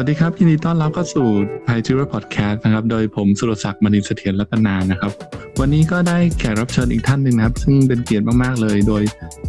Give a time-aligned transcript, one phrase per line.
[0.00, 1.26] สวัสดีครับยินดีต้อนรับเข้าสู่
[1.64, 5.12] ไทยจิวพอดแคสต์นะครับ โดยผมสุรศักดิ์มณินเสถียรรัตนานะครับ
[5.60, 9.02] วันนี้ก็ได้แขกรับเชิญอีกท่านหนึ่งนะครับ ซึ่งเป็นเกียรติมากๆเลย โดย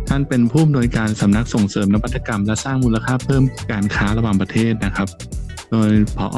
[0.09, 5.07] ท่านเป็นผู้อำนวยการสำนักส่งเสริมนวัตกรรม และสร้างมูลค่าเพิ่มการค้าระหว่างประเทศนะครับ
[5.71, 6.37] โดยผอ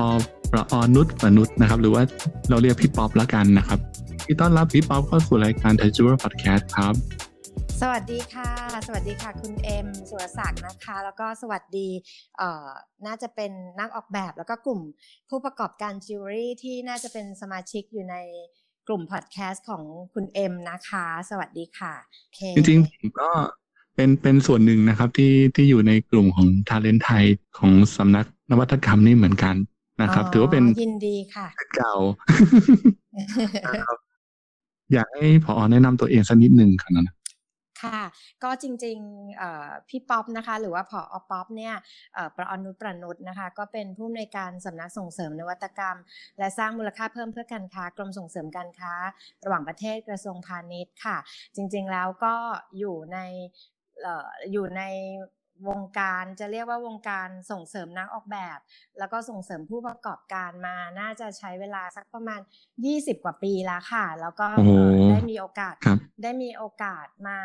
[0.51, 2.04] ประอรนุช ประนุชนะครับ หรือว่า
[2.50, 3.79] เราเรียกพี่ป๊อปละกันนะครับ
[4.25, 6.93] ที่ต้อนรับพี่ป๊อปเข้าสู่รายการไทยจิวพอดแคสต์ครับ
[7.82, 8.50] สวัสดีค่ะ
[8.88, 11.89] สวัสดีค่ะ คุณเอ็มสุรศักดิ์นะคะ แล้วก็สวัสดี
[12.37, 12.68] เอ่อ
[13.06, 14.82] น่าจะเป็นนักออกแบบแล้วก็กลุ่ม
[15.29, 18.15] ผู้ประกอบการจิวเวลรี่ที่น่าจะเป็นสมาชิกอยู่ใน
[18.87, 21.93] กลุ่มพอดแคสต์ของคุณเอ็มนะคะ สวัสดีค่ะ
[22.36, 23.29] เคจริงๆผมก็
[23.96, 27.25] เป็นเป็นส่วนหนึ่งนะครับที่ที่อยู่ในกลุ่มของ Talent Thai
[27.57, 29.56] ของสำนักนวัตกรรมนี่เหมือนกัน
[30.01, 31.96] นะครับ ถือว่าเป็นยินดีค่ะเก่า
[33.66, 33.98] นะครับ
[34.94, 37.16] อยากให้ผอแนะนำตัวเองสักนิดหนึ่งครับนะ
[37.81, 38.02] ค่ะ
[38.44, 41.73] ก็จริงๆพี่ป๊อปนะคะ หรือว่าผอป๊อปเนี่ย
[42.35, 45.97] ประอรนุช ประนุชนะคะ ก็เป็นผู้อำนวยการสำนักส่งเสริมนวัตกรรม
[46.38, 48.94] และสร้างมูลค่าเพิ่มเพื่อการค้ากรมส่งเสริมการค้า
[49.45, 51.17] ระหว่างประเทศกระทรวงพาณิชย์ค่ะ
[51.55, 52.35] จริงๆแล้วก็
[52.80, 53.17] อยู่ใน
[54.52, 54.81] อยู่ใน
[55.68, 58.60] วงการจะเรียกว่าวงการส่งเสริมนักออกแบบ
[58.98, 62.42] แล้วก็ส่งเสริมผู้ประกอบการมาน่าจะใช้เวลาสักประมาณ
[62.82, 67.38] 20 กว่าปีแล้วค่ะ แล้วก็โอ้โหเอ่อได้มีโอกาสครับได้มีโอกาสมา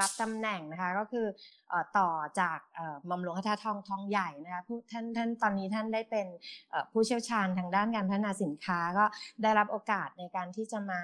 [0.00, 1.26] รับตำแหน่งนะคะ ก็คือ
[1.68, 6.26] เอ่อต่อจากเอ่อหม่อมหลวงคทาทองทองใหญ่นะคะผู้ท่านท่านตอนนี้ท่านได้เป็น
[6.70, 9.04] เอ่อผู้เชี่ยวชาญทางด้านการพัฒนาสินค้าก็
[9.42, 11.02] ได้รับโอกาสในการที่จะมา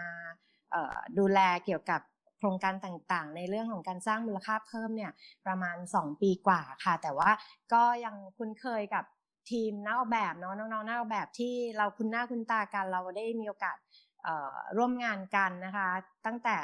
[0.70, 2.00] เอ่อดูแลเกี่ยวกับ
[2.38, 5.12] โครงการต่างๆ ในเรื่องของการสร้างมูลค่าเพิ่มเนี่ย
[5.46, 7.30] ประมาณ 2 ปีกว่าค่ะ แต่ว่า
[7.72, 9.04] ก็ยังคุ้นเคยกับ
[9.50, 13.76] ทีมนักออกแบบเนาะน้องๆนักออกแบบที่เราคุ้นหน้าคุ้นตากัน เราได้มีโอกาส
[14.22, 15.88] เอ่อร่วมงานกันนะคะ
[16.26, 16.56] ตั้งแต่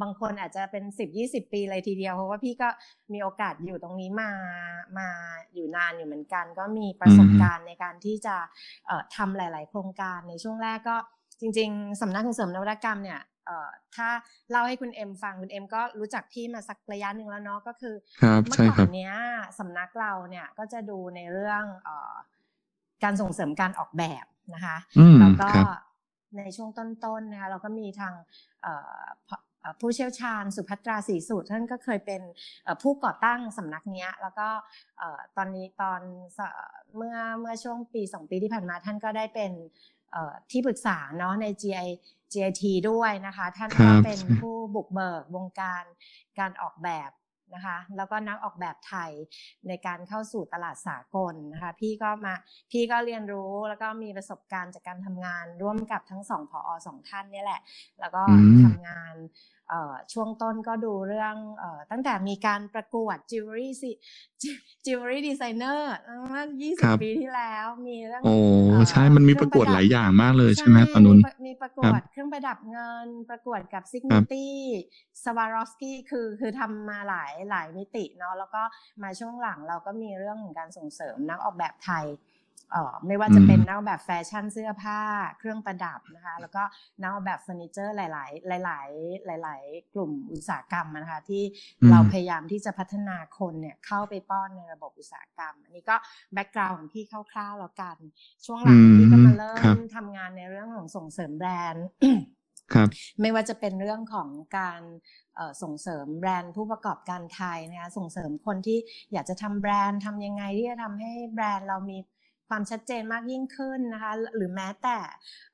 [0.00, 0.84] บางคนอาจจะเป็น
[1.18, 2.68] 10-20 ปีเลยทีเดียว เพราะว่าพี่ก็
[3.12, 4.30] มีโอกาสอยู่ตรงนี้มา
[4.98, 5.08] มา
[5.54, 8.36] อยู่นานอยู่เหมือนกัน ก็มีประสบการณ์ในการที่จะ
[8.86, 10.96] เอ่อทำหลาย ๆ โครงการในช่วงแรกก็
[11.40, 13.37] จริง ๆสำนักส่งเสริมนวัตกรรมเนี่ยเอ่อ
[13.96, 14.08] ถ้า
[14.50, 19.12] เล่าให้คุณเอ็มฟังคุณเอ็มก็รู้จักพี่มาสักระยะหนึ่งแล้วเนาะก็คือครับเมื่อใช่ก่ครัอบนเนี้ย
[19.58, 22.14] สำนักเราเนี่ยก็จะดูในเรื่องเออ
[23.04, 25.66] การส่งเสริมการออกแบบนะคะอืมแล้วก็ครับ
[26.36, 28.14] ในช่วงต้นๆนะคะเราก็มีทาง
[28.62, 29.40] เอ่อพเอ่อ
[29.80, 32.22] ผู้เชี่ยวชาญสุภัตราศรีสูตรท่านก็เคยเป็น
[32.64, 34.48] เอ่อผู้ก่อตั้งสำนักเนี้ยแล้วก็
[34.98, 36.00] เอ่อตอนนี้ตอน
[36.38, 36.40] ส
[36.96, 39.52] เมื่อเมื่อช่วงปีสองปีที่ผ่านมาท่านก็ได้เป็น
[40.12, 41.88] เอ่อที่ปรึกษาเนาะใน GI
[42.32, 45.84] GIT ด้วยนะคะ ท่านครัก็บเป็นผู้บุกเบิกวงการ
[46.38, 47.10] การออกแบบ
[47.54, 49.12] นะคะแล้วก็นักออกแบบไทย
[49.68, 52.34] ในการเข้าสู่ตลาดสากลนะคะพี่ก็มา
[52.70, 57.60] พี่ก็เรียนรู้แล้วก็มีประสบการณ์จากการทำงานร่วมกับทั้งสองผอสองท่านเนี่ยแหละ
[58.00, 59.57] แล้วก็อืมทำงานเอ่อ
[60.12, 63.92] ช่วงต้นก็ดูเรื่องเอ่อตั้งแต่มีการประกวด jewelry สิ
[64.86, 65.80] jewelry designer
[66.30, 66.44] เมื่อ
[66.82, 68.34] ครับ20 ปีที่แล้ว มีเรื่องโอ้
[68.70, 74.56] เอ่อใช่มันมีเคปรื่อระงกวดประดับหลายอย่างมากเลยใช่ไหมตอนนู้นมีประมประกวดครับเครื่องประดับเงิน ประกวดกับซิกครันิบตี้
[75.24, 78.62] สวารอสกี้คือคือทำมาหลายหลายมิติเนาะแล้วก็
[79.02, 82.37] มาช่วงหลังเราก็มีเรื่องของการส่งเสริมนักออกแบบไทยเอ่อ
[83.06, 85.00] ไม่ว่าจะเป็นนักออกแบบแฟชั่นเสื้อผ้า
[85.38, 86.62] เครื่องประดับนะคะ แล้วก็
[87.00, 88.80] นักออกแบบเฟอร์นิเจอร์หลาย ๆ หลา
[89.36, 91.42] ย ๆ หลาย ๆ กลุ่มอุตสาหกรรมนะคะที่
[91.80, 95.96] อืมเราพยายามที่จะพัฒนาคนเนี่ยเข้าไปป้อนในระบบอุตสาหกรรม อันนี้ก็
[96.32, 97.96] background ของพี่คร่าวๆแล้วกัน
[98.44, 101.86] ช่วงหลังพี่ก็มาเริ่ครับมทำงานในเรื่องของส่งเสริมแบรนด์
[102.74, 102.88] ครับ
[103.20, 104.28] ไม่ว่าจะเป็นเรื่องของ
[104.58, 104.82] การ
[105.36, 108.78] เอ่อส่งเสริมแบรนด์ผู้ประกอบการไทยนะคะส่งเสริมคนที่
[109.12, 111.98] อยากจะทำแบรนด์ทำยังไงที่จะทำให้แบรนด์เรามี
[112.48, 114.98] ความชัดเจนมากยิ่งขึ้นนะคะหรือแม้แต่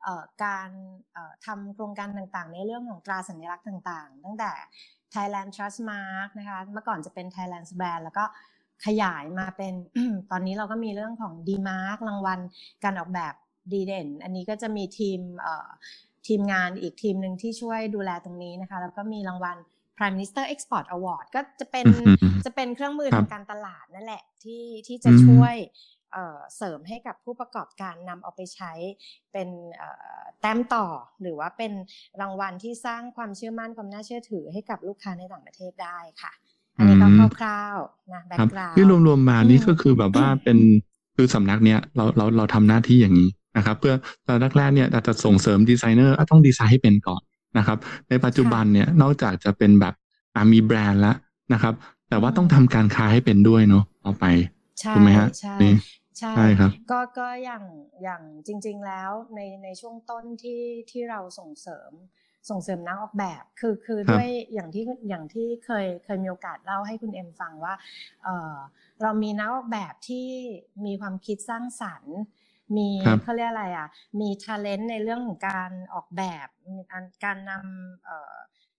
[0.02, 0.68] เอ่อการ
[1.12, 4.52] เอ่อทำโครงการต่างๆ ในเรื่องของตราสัญลักษณ์ต่างๆ ตั้งแต่
[5.14, 8.24] Thailand Trust Mark นะคะเมื่อก่อนจะเป็น Thailand Brand แล้วก็
[8.86, 9.74] ขยายมาเป็น
[10.30, 12.40] ตอนนี้เราก็มีเรื่องของ D Mark รางวัล
[12.84, 13.34] การออกแบบ
[13.72, 15.68] ดีเด่น อันนี้ก็จะมีทีมเอ่อ
[16.26, 19.56] ทีมงานอีกทีมหนึ่งที่ช่วยดูแลตรงนี้นะคะ แล้วก็มีรางวัล
[19.96, 21.86] Prime Minister Export Award ก็จะเป็น
[22.20, 25.54] อืมจะเป็นเครื่องมือครับทางการตลาดนั่นแหละที่ที่จะอืมช่วย
[26.14, 28.72] เอ่อเสริมให้กับผู้ประกอบการนำเอาไปใช้
[29.32, 29.88] เป็นเอ่
[30.18, 30.86] อแต้มต่อ
[31.22, 31.72] หรือว่าเป็น
[32.20, 36.32] รางวัลที่สร้างความเชื่อมั่นความน่าเชื่อถือให้กับลูกค้าในต่างประเทศได้ค่ะ
[36.76, 40.58] อันนี้ก็อืมคร่าวๆนะแบ็ครับกกราวที่รวมๆมานี่อืมก็คือแบบว่าเป็น
[41.16, 43.94] คือสำนักเนี้ยเราเราเราทำหน้าที่อย่างนี้นะครับเพื่อ
[44.28, 47.22] ตอนแรกๆเนี่ยเราจะส่งเสริมดีไซเนอร์อะต้องดีไซน์ให้เป็นก่อน
[47.58, 47.78] นะครับ
[48.08, 49.94] ในปัจจุบันเนี่ยนอกจากจะเป็นแบบ
[50.34, 51.16] อะมีแบรนด์แล้ว
[51.52, 51.74] นะครับ
[52.08, 54.24] แต่ว่าต้องทำการค้าให้เป็นด้วยเนาะต่อไป
[54.80, 55.72] ใช่ถูกไหมฮะใช่นี่
[56.18, 57.64] ใช่ใช่ครับก็ก็อย่าง
[58.02, 61.92] อย่างจริง ๆ แล้วในในช่วงต้นที่ที่เราส่งเสริม
[62.50, 67.74] ส่งเสริมนักออกแบบคือคือครับด้วยอย่างที่อย่างที่เคยเคยมีโอกาสเล่าให้คุณเอ็มฟังว่า
[68.22, 68.56] เออ
[69.02, 70.28] เรามีนักออกแบบที่
[70.84, 72.16] มีความคิดสร้างสรรค์
[72.76, 73.88] มีครับเขาเรียกอะไรอะ
[74.20, 78.34] มีท ALENT ในเรื่องของการออกแบบมีอันการนำเอ่อ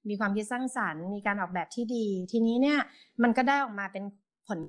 [0.07, 2.79] มีความคิดสร้างสรรค์ มีการออกแบบที่ดี ทีนี้เนี่ย
[3.23, 4.03] มันก็ได้ออกมาเป็น
[4.47, 4.59] ผล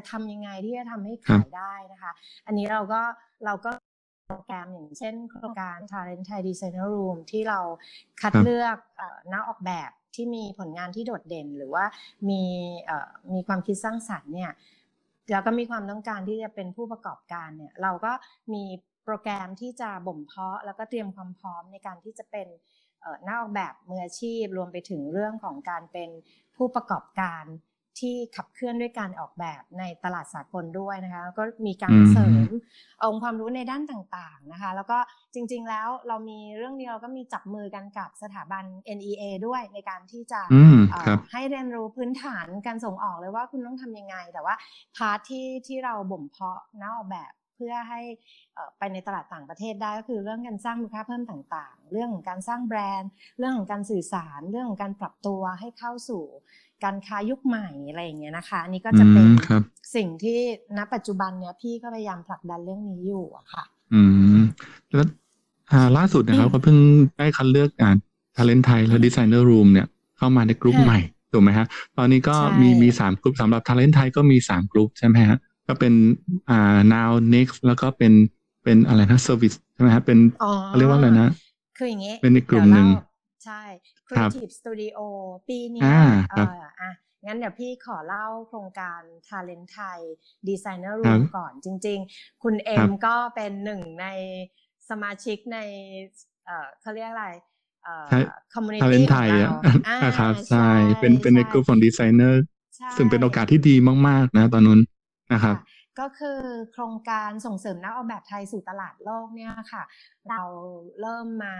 [0.00, 2.12] จะทำยังไงที่จะทำให้ครัขาบยได้นะคะ
[2.46, 3.02] อันนี้เราก็
[3.44, 3.70] เราก็
[4.26, 7.60] โปรแกรมอย่างเช่นโครงการ Talent Thai Designer Room ที่เรา
[8.20, 11.84] คัดครับเลือกเอ่อนักออกแบบที่มีผลงานที่โดดเด่น หรือว่า
[12.30, 12.42] มี
[12.84, 14.52] เอ่อมีความคิดสร้างสรรค์เนี่ย
[15.30, 18.12] แล้วก็มีความต้องการที่จะเป็นผู้ประกอบการเนี่ยเราก็
[18.54, 18.64] มี
[19.04, 22.48] โปรแกรมที่จะบ่มเพาะ แล้วก็เตรียมความพร้อมในการที่จะเป็น
[23.00, 26.10] เอ่อนักออกแบบมืออาชีพ รวมไปถึงเรื่องของการเป็น
[26.56, 27.44] ผู้ประกอบการ
[28.00, 32.48] ที่ขับเคลื่อนด้วยการออกแบบในตลาดสากลด้วยนะคะแล้วก็มีการอืมเสริม
[33.02, 34.98] องค์ความรู้ในด้านต่างๆนะคะแล้วก็
[35.34, 38.64] จริงๆแล้วเรามีเรื่องนี้เราก็มีจับมือกันกับสถาบัน
[38.98, 44.54] NEA ด้วยในการที่จะอืมเอ่อครับให้เรียนรู้พื้นฐานการส่งออกเลยว่าคุณต้องทำยังไง แต่ว่า
[44.96, 48.00] พาร์ทที่ที่เราบ่มเพาะนักออกแบบเพื่อให้
[48.54, 56.24] เอ่อไปในตลาดต่างประเทศได้ก็คือเรื่องการสร้างมูลค่าเพิ่มต่างๆ เรื่องของการสร้างแบรนด์ เรื่องของการสื่อสาร เรื่องของการปรับตัวให้เข้าสู่
[56.84, 59.62] การค้ายุคใหม่อะไรอย่างเงี้ยนะคะ อันนี้ก็จะเป็นอืมครับ
[59.96, 60.38] สิ่งที่
[60.76, 64.00] ณปัจจุบันเนี้ยพี่ก็พยายามผลักดันเรื่องนี้อยู่อะค่ะ อื
[64.38, 64.40] ม
[64.94, 65.06] แล้ว
[65.72, 66.76] อ่าล่าสุดนะครับอืมก็เพิ่ง
[67.18, 67.90] ได้คัดเลือกอ่า
[68.36, 69.86] Talent Thai และ Designer Room เนี่ย
[70.18, 71.00] เข้ามาในกลุ่มค่ะใหม่
[71.32, 71.66] ถูกไหมฮะ
[71.96, 75.38] ตอนนี้ก็ใช่มีมีสามกลุ่มสำหรับ Talent Thai ก็มีสามกลุ่มใช่ไหมฮะ
[75.68, 75.92] ก็เป็น
[76.50, 78.12] อ่า now next แล้วก็เป็น
[78.64, 81.28] เป็นอะไรนะ service ใช่ไหมฮะเป็นอ๋อเขาเรียกว่าอะไรนะ
[81.78, 83.09] คืออย่างนี้เป็นอีกกลุ่มหนึ่งเดี๋ยวเล่า
[83.44, 83.62] ใช่
[84.16, 84.98] ครับ Creative Studio
[85.48, 85.98] ปีเนี้ยอ่า
[86.30, 86.90] เอครับออะ
[87.26, 89.98] งั้นเดี๋ยวพี่ขอเล่าโครงการ Talent Thai
[90.48, 94.06] Designer ครั Room บก่อนจริง ๆ คุณเอ็ครัมบก็เป็นหนึ่งใน
[94.90, 95.58] สมาชิกใน
[96.46, 97.28] เออเขาเรียกอะไร
[97.82, 98.18] เอ่อใช่
[98.54, 102.42] community Talent ของ Thai เราอะอ่าอ่าครับใช่เป็นเป็นในช่กลุ่มของดีไซเนอร์
[102.76, 103.76] ใช่ซึ่งเป็นโอกาสที่ดี
[104.08, 104.80] มาก ๆ นะ ตอนนู้น
[105.32, 106.40] นะครับค่ะ ก็คือ
[106.72, 109.82] โครงการส่งเสริมนักออกแบบไทยสู่ตลาดโลกเนี่ยค่ะ
[110.28, 110.40] เรา
[111.00, 111.56] เริ่มมา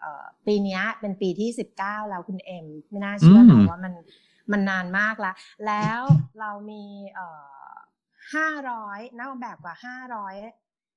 [0.00, 1.50] เอ่อปีเนี้ยเป็นปีที่
[1.80, 3.94] 19 แล้วคุณเอ็ม ไม่น่าเชื่ออืมเนอะว่ามัน
[4.52, 5.34] มันนานมากแล้ว
[5.66, 6.00] แล้ว
[6.40, 6.84] เรามี
[7.14, 7.74] เอ่อ
[8.34, 10.34] 500นักออกแบบกว่า500ร้อย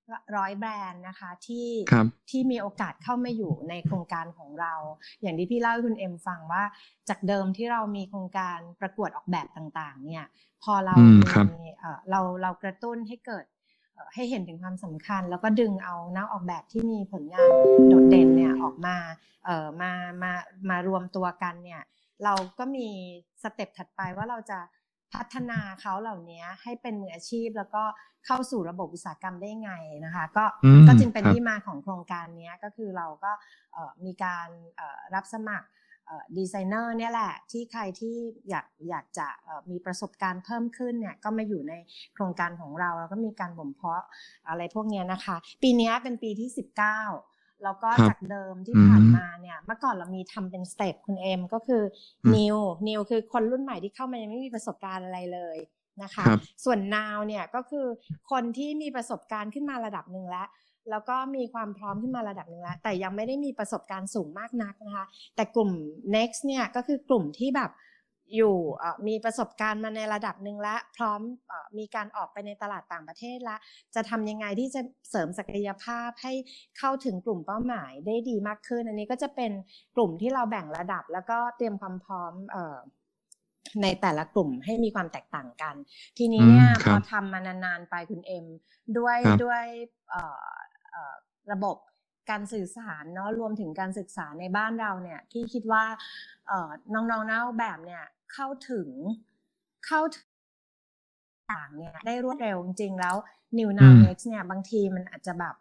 [0.08, 4.74] แบรนด์นะคะที่ครับที่มีโอกาสเข้ามาอยู่ในโครงการของเรา
[5.22, 6.64] อย่างที่พี่เล่าให้คุณเอ็มฟังว่า
[7.10, 10.26] จากเดิมที่เรามีโครงการประกวดออกแบบต่างๆ เนี่ย
[10.64, 11.46] พอเราอืมมีครับ
[11.80, 13.46] เอ่อเราเรากระตุ้นให้เกิด
[13.94, 17.54] เอ่อให้เห็นถึงความสำคัญ แล้วก็ดึงเอานักออกแบบที่มีผลงาน
[17.90, 18.96] โดดเด่นเนี่ยออกมา
[19.46, 19.92] เอ่อมา
[20.22, 20.32] มา
[20.70, 21.82] มารวมตัวกันเนี่ย
[22.24, 22.88] เราก็มี
[23.44, 24.60] สเต็ปถัดไปว่าเราจะ
[25.14, 27.84] พัฒนาเขาเหล่านี้ให้เป็นมืออาชีพแล้วก็
[28.26, 29.72] เข้าสู่ระบบอุตสาหกรรมได้ไง
[30.06, 33.32] นะคะ ก็อืมก็จึงเป็นครับที่มาของโครงการเนี้ยก็คือเราก็
[33.74, 35.68] เอ่อมีการเอ่อรับสมัคร
[36.38, 38.16] ดีไซเนอร์เนี่ยแหละที่ใครที่
[38.50, 41.74] อยากอยากจะเอ่อมีประสบการณ์เพิ่มขึ้นเนี่ยก็มาอยู่ใน
[42.14, 44.04] โครงการของเรา แล้วก็มีการบ่มเพาะ
[44.48, 47.33] อะไรพวกเนี้ยนะคะ ปีเนี้ยเป็นปีที่ 19
[47.64, 51.84] แล้วก็ครับจากเดิมที่อืมผ่านมาเนี่ยเมื่อก่อนเรามีทำเป็นสเต็ปคุณเอ็มก็คือ
[52.26, 52.56] อมนิว
[52.88, 55.58] นิวคือคนรุ่นใหม่ที่เข้ามายังไม่มีประสบการณ์อะไรเลย
[56.04, 57.86] นะคะครับส่วนนาวเนี่ยก็คือ
[58.32, 60.48] คนที่มีประสบการณ์ขึ้นมาระดับหนึ่งแล้ว
[60.90, 65.06] แล้วก็มีความพร้อมขึ้นมาระดับหนึ่งแล้ว แต่ยังไม่ได้มีประสบการณ์สูงมากนักนะคะ
[65.36, 65.72] แต่กลุ่ม
[66.16, 67.72] next เนี่ยก็คือกลุ่มที่แบบ
[68.36, 73.60] อยู่เอ่อมีประสบการณ์มาในระดับหนึ่งแล้วพร้อมเออมีการออกไปในตลาดต่างประเทศแล้ว
[73.96, 76.34] จะทำยังไงที่จะเสริมศักยภาพให้
[76.78, 79.52] เข้าถึงกลุ่มเป้าหมายได้ดีมากขึ้น อันนี้ก็จะเป็น
[79.96, 82.78] กลุ่มที่เราแบ่งระดับ แล้วก็เตรียมความพร้อมเอ่อ
[83.82, 85.76] ในแต่ละกลุ่มให้มีความแตกต่างกัน
[86.18, 88.46] ทีนี้เนี่ยอืมคพรัอบทำมานานๆไปคุณเอ็ม
[88.98, 89.64] ด้วยครับด้วย
[90.10, 90.48] เอ่อ
[90.92, 91.16] เอ่อ
[91.52, 91.78] ระบบ
[92.30, 95.84] การสื่อสารเนาะรวมถึงการศึกษาในบ้านเราเนี่ยพี่คิดว่า
[96.48, 98.04] เอ่อน้องๆนักออกแบบเนี่ย
[98.34, 98.90] เข้าถึง
[99.86, 100.30] เข้าถึง
[101.52, 103.16] ต่างเนี่ยได้รวดเร็วจริงๆแล้ว
[103.58, 105.56] New อื Now ม Next เนี่ยบางทีมันอาจจะแบบ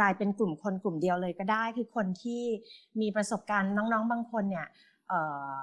[0.00, 2.42] กลายเป็นกลุ่มคนกลุ่มเดียวเลยก็ได้ คือคนที่
[3.00, 4.66] มีประสบการณ์น้องๆ บางคนเนี่ย
[5.08, 5.20] เอ่
[5.54, 5.60] อ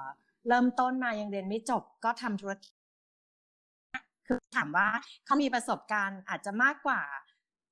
[0.48, 2.74] เริ่มต้นมายังเรียนไม่จบก็ทำธุรกิจ
[4.26, 4.88] คือถามว่า
[5.24, 7.00] เขามีประสบการณ์อาจจะมากกว่า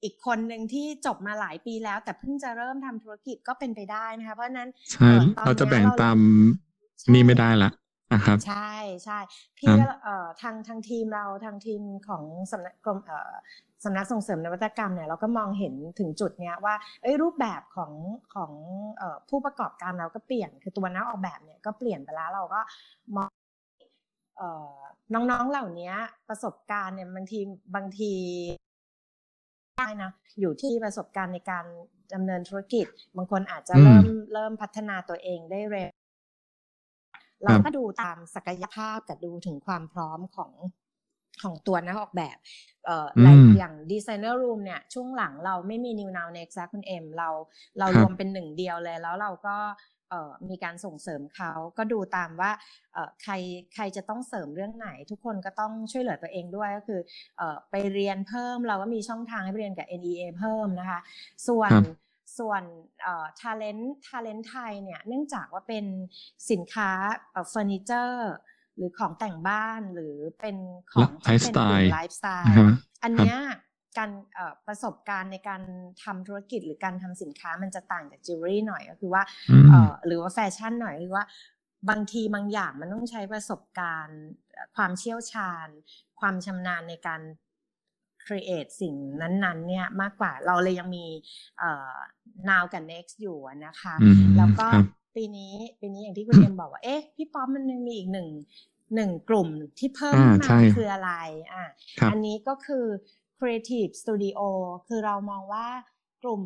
[0.03, 6.19] อีกคนหนึ่งที่จบมาหลายปีแล้ว แต่เพิ่งจะเริ่มทำธุรกิจก็เป็นไปได้นะคะเพราะฉะนั้นใช่เอ่อตอนเราจะเนี้ยแบ่งเราตาม
[7.01, 7.71] ใช่นี่ไม่ได้ละ
[8.13, 8.73] นะครับใช่
[9.05, 9.19] ใช่
[9.59, 13.33] พี่ครับก็เอ่อทางทางทีมเราทางทีมของสำนักกรมเอ่อ
[13.85, 17.93] สำนักส่งเสริมนวัตกรรมเนี่ยเราก็มองเห็นถึงจุดเนี้ยว่าเอ้ยรูปแบบของ
[18.35, 18.53] ของ
[18.97, 22.61] เอ่อผู้ประกอบการเราก็เปลี่ยน คือตัวนักออกแบบเนี่ยก็เปลี่ยนไปแล้วเราก็
[23.17, 23.31] มอง
[24.39, 24.75] เอ่อ
[25.15, 25.93] น้องๆเหล่านี้
[26.29, 27.41] ประสบการณ์เนี่ยบางที
[27.75, 28.13] บางที
[29.79, 30.11] ได้นะ
[30.41, 31.65] อยู่ที่ประสบการณ์ในการ
[32.15, 32.87] ดำเนินธุรกิจ
[33.17, 35.91] บางคนอาจจะอืมเริ่มเริ่มพัฒนาตัวเองได้เร็ว
[37.47, 40.53] ครัเราบก็ดูตามศักยภาพกับดูถึงความพร้อมของ
[41.43, 42.37] ของตัวนักออกแบบ
[42.87, 47.29] เอ่ออมอย่างดีไซเนอร์รูมเนี่ย ช่วงหลังเราไม่มี New Now Next แล้วคุณเอ็มเรา
[47.79, 49.57] เราครับรวมเป็นหนึ่งเดียวเลย แล้วเราก็
[50.02, 50.02] เอ่อ
[50.49, 52.51] มีการส่งเสริมเขาก็ดูตามว่า
[52.93, 53.33] เอ่อใคร
[53.75, 57.01] ใครจะต้องเสริมเรื่องไหน ทุกคนก็ต้องช่วยเหลือตัวเองด้วยก็คือ
[57.39, 61.01] เอ่อไปเรียนเพิ่มเราก็มีช่องทางให้ไปเรียนกับ NEA เพิ่มนะคะ
[61.49, 61.85] ส่วนครับ
[62.39, 62.63] ส่วน
[63.03, 65.85] เอ่อ talent talent ไทยเนี่ยเนื่องจากว่าเป็น
[66.51, 66.91] สินค้า
[67.33, 68.33] เอ่อเฟอร์นิเจอร์
[68.77, 70.57] หรือของแต่งบ้านหรือเป็น
[70.93, 72.71] ของที่เป็นกลุ่มไลฟ์สไตล์นะฮะ
[73.05, 73.39] อันเนี้ย
[73.99, 75.63] การเอ่อประสบการณ์ในการ
[76.05, 81.27] ทำธุรกิจหรือการทำสินค้ามันจะต่างจากจิวเวลรี่หน่อยก็คือว่าอืมเอ่อหรือว่าแฟชั่นหน่อยคือว่า
[81.91, 84.21] บางทีบางอย่างมันต้องใช้ประสบการณ์
[84.53, 85.69] เอ่อความเชี่ยวชาญ
[86.21, 87.23] ความชำนาญในการ
[88.25, 91.07] create สิ่งนั้นๆ เนี่ยมากกว่าเราเลยยังมี
[91.59, 91.97] เอ่อ
[92.49, 98.29] now กับ next อยู่อะนะคะอืมแล้วก็ครับปีนี้ปีนี้อย่างที่คุณเอ็มบอกว่าเอ๊ะพี่ป๊อปมันยังมีอีกหนึ่ง
[98.95, 101.13] หนึ่งกลุ่มที่เพิ่มอ่าขึ้นใช่มาคืออะไร
[101.53, 101.65] อ่า
[101.99, 102.87] ครับอันนี้ก็คือ
[103.43, 104.41] Creative Studio
[104.89, 105.67] คือเรามองว่า
[106.23, 106.43] กลุ่ม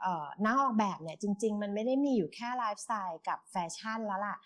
[0.00, 4.36] เอ่อนักออกแบบเนี่ยจริง ๆ มันไม่ได้มีอยู่แค่ไลฟ์สไตล์กับแฟชั่นแล้วล่ะ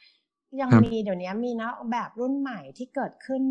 [0.60, 3.42] ยังครับมีเดี๋ยวนี้มีนักออกแบบรุ่นใหม่ที่เกิดขึ้น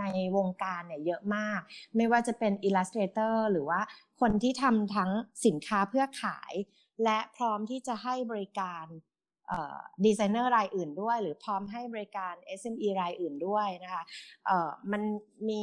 [0.00, 0.04] ใน
[0.36, 1.60] วงการเนี่ยเยอะมาก
[1.96, 3.80] ไม่ว่าจะเป็น Illustrator หรือว่า
[4.20, 5.10] คนที่ทำทั้ง
[5.46, 6.52] สินค้าเพื่อขาย
[7.04, 8.86] และพร้อมที่จะให้บริการ
[10.04, 14.02] ดีไซเนอร์รายอื่นด้วย หรือพร้อมให้บริการ SME รายอื่นด้วยนะคะ
[14.46, 15.02] เอ่อมัน
[15.48, 15.62] มี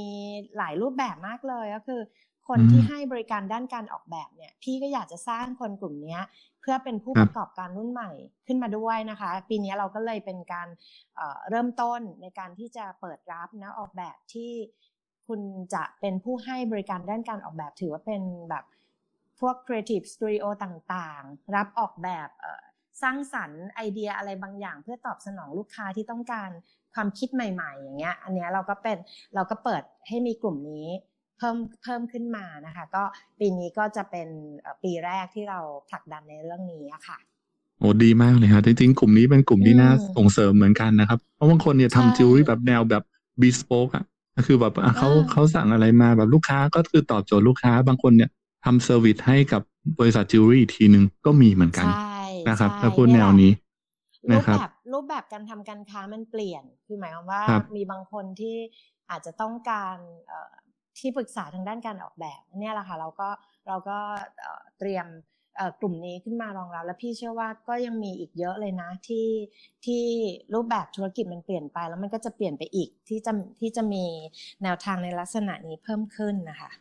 [0.58, 2.02] หลายรูปแบบมากเลยก็คือ
[2.52, 6.22] คนอืมที่ให้บริการด้านการออกแบบเนี่ยพี่ก็อยากจะสร้างคนกลุ่มเนี้ย
[6.62, 8.12] เพื่อเป็นผู้ครัปบระกอบการรุ่นใหม่
[8.48, 10.68] ขึ้นมาด้วยนะคะ ปีนี้เราก็เลยเป็นการ
[11.16, 14.52] เอ่อเริ่มต้นในการที่จะเปิดรับนะออกแบบที่
[15.28, 15.42] คุณ
[15.74, 18.66] จะเป็นผู้ให้บริการด้านการออกแบบถือว่าเป็นแบบ
[19.40, 22.62] พวก Creative Studio ต่างๆ รับออกแบบเอ่อ
[23.02, 26.50] สร้างสรรค์ไอเดียอะไรบางอย่าง เพื่อตอบสนองลูกค้าที่ต้องการ
[26.94, 28.98] ความคิดใหม่ ๆ อย่างเงี้ย อันเนี้ยเราก็เป็น
[29.36, 30.88] เราก็เปิดให้มีกลุ่มนี้
[31.42, 33.04] เพิ่มเพิ่มขึ้นมานะคะ ก็
[33.40, 34.28] ปีนี้ก็จะเป็น
[34.60, 37.18] เอ่อปีแรกที่เราผลักดันในเรื่องนี้อะค่ะ
[37.80, 43.04] โอ้ดีมากเลยครับจริงๆ กลุ่มนี้เป็นกลุ่มที่น่าอืมส่งเสริมเหมือนกันนะครับ เพราะบางคนเนี่ยใช่ทำจิวเวลรี่แบบแนวแบบ
[43.42, 44.06] bespoke อะ
[44.36, 48.30] ก็คือแบบอะเขาอ่าเขาสั่งอะไรมาแบบลูกค้าก็คือตอบโจทย์ลูกค้า บางคนเนี่ย
[48.66, 49.62] ทำ service ให้กับ
[50.00, 52.16] บริษัทจิวเวลรี่อีกทีหนึ่งก็มีเหมือนกันใช่
[52.50, 53.52] นะครับใช่ถ้าพูดแนวเยนี้
[54.32, 58.58] รูนะปครับแบบรูปแบบการทำการค้ามันเปลี่ยน คือหมายความว่าครับมีบางคนที่
[59.10, 60.54] อาจจะต้องการเอ่อ
[61.00, 63.30] ที่ปรึกษาทางด้านการออกแบบเนี่ยแหละค่ะเราก็
[63.68, 63.98] เราก็
[64.42, 65.06] เอ่อเตรียม
[65.58, 69.28] เอ่อกลุ่มนี้ขึ้นมารองรับแล้วพี่เชื่อว่าก็ยังมีอีกเยอะเลยนะที่
[69.86, 70.04] ที่
[70.54, 73.32] รูปแบบธุรกิจมันเปลี่ยนไป แล้วมันก็จะเปลี่ยนไปอีกที่จะ
[73.62, 74.06] ที่จะมี
[74.64, 76.72] แนวทางในลักษณะนี้เพิ่มขึ้นนะคะ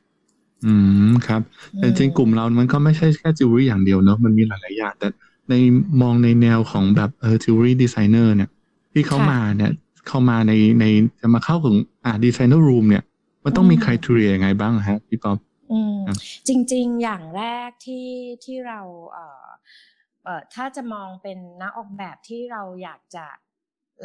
[0.65, 0.73] อื
[1.07, 1.43] มครับ
[1.77, 5.09] แต่จริงๆกลุ่มเรามันก็ไม่ใช่แค่จิวเวลรี่อย่างเดียวเนอะมันมีหลายๆอย่างแต่
[5.49, 5.55] ใน
[6.01, 8.49] มองในแนวของแบบเออ jewelry designer เนี่ย
[8.93, 9.71] ที่เขาค่ะมาเนี่ย
[10.09, 10.85] เข้ามาในใน
[11.21, 13.03] จะมาเข้าถึงอ่าดีไซเนอร์รูมเนี่ย
[13.45, 15.39] มันต้องมีอืมคุณทีเรียยังไงบ้างฮะพี่ป๊อป
[15.73, 16.17] อืมครับ
[16.49, 18.09] จริง ๆ อย่างแรกที่
[18.45, 18.81] ที่เรา
[19.13, 19.47] เอ่อ
[20.25, 23.27] เอ่อถ้าจะมองเป็นนักออกแบบที่เราอยากจะ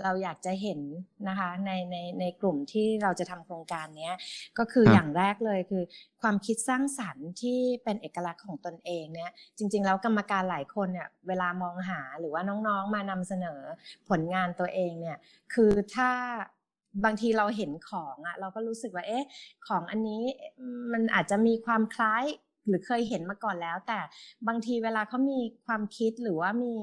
[0.03, 0.81] เราอยากจะเห็น
[1.27, 4.15] นะคะในในในกลุ่มที่เราจะทำโครงการเนี้ย
[4.57, 5.83] ก็คือครับอย่างแรกเลยคือ
[6.21, 13.61] ความคิดสร้างสรรค์ที่เป็นเอกลักษณ์ของตนเองเนี่ยจริง ๆ แล้วกรรมการหลายคนเนี่ยเวลามองหาหรือว่าน้องๆมานำเสนอ
[14.09, 15.17] ผลงานตัวเองเนี่ย
[15.53, 16.11] คือถ้า
[17.03, 19.25] บางทีเราเห็นของอะเราก็รู้สึกว่า เอ๊ะ
[19.67, 20.21] ของอันนี้
[20.93, 22.23] มันอาจจะมีความคล้าย
[22.67, 23.99] หรือเคยเห็นมาก่อนแล้ว แต่
[24.47, 26.73] บางทีเวลาเขามีความคิดหรือว่ามี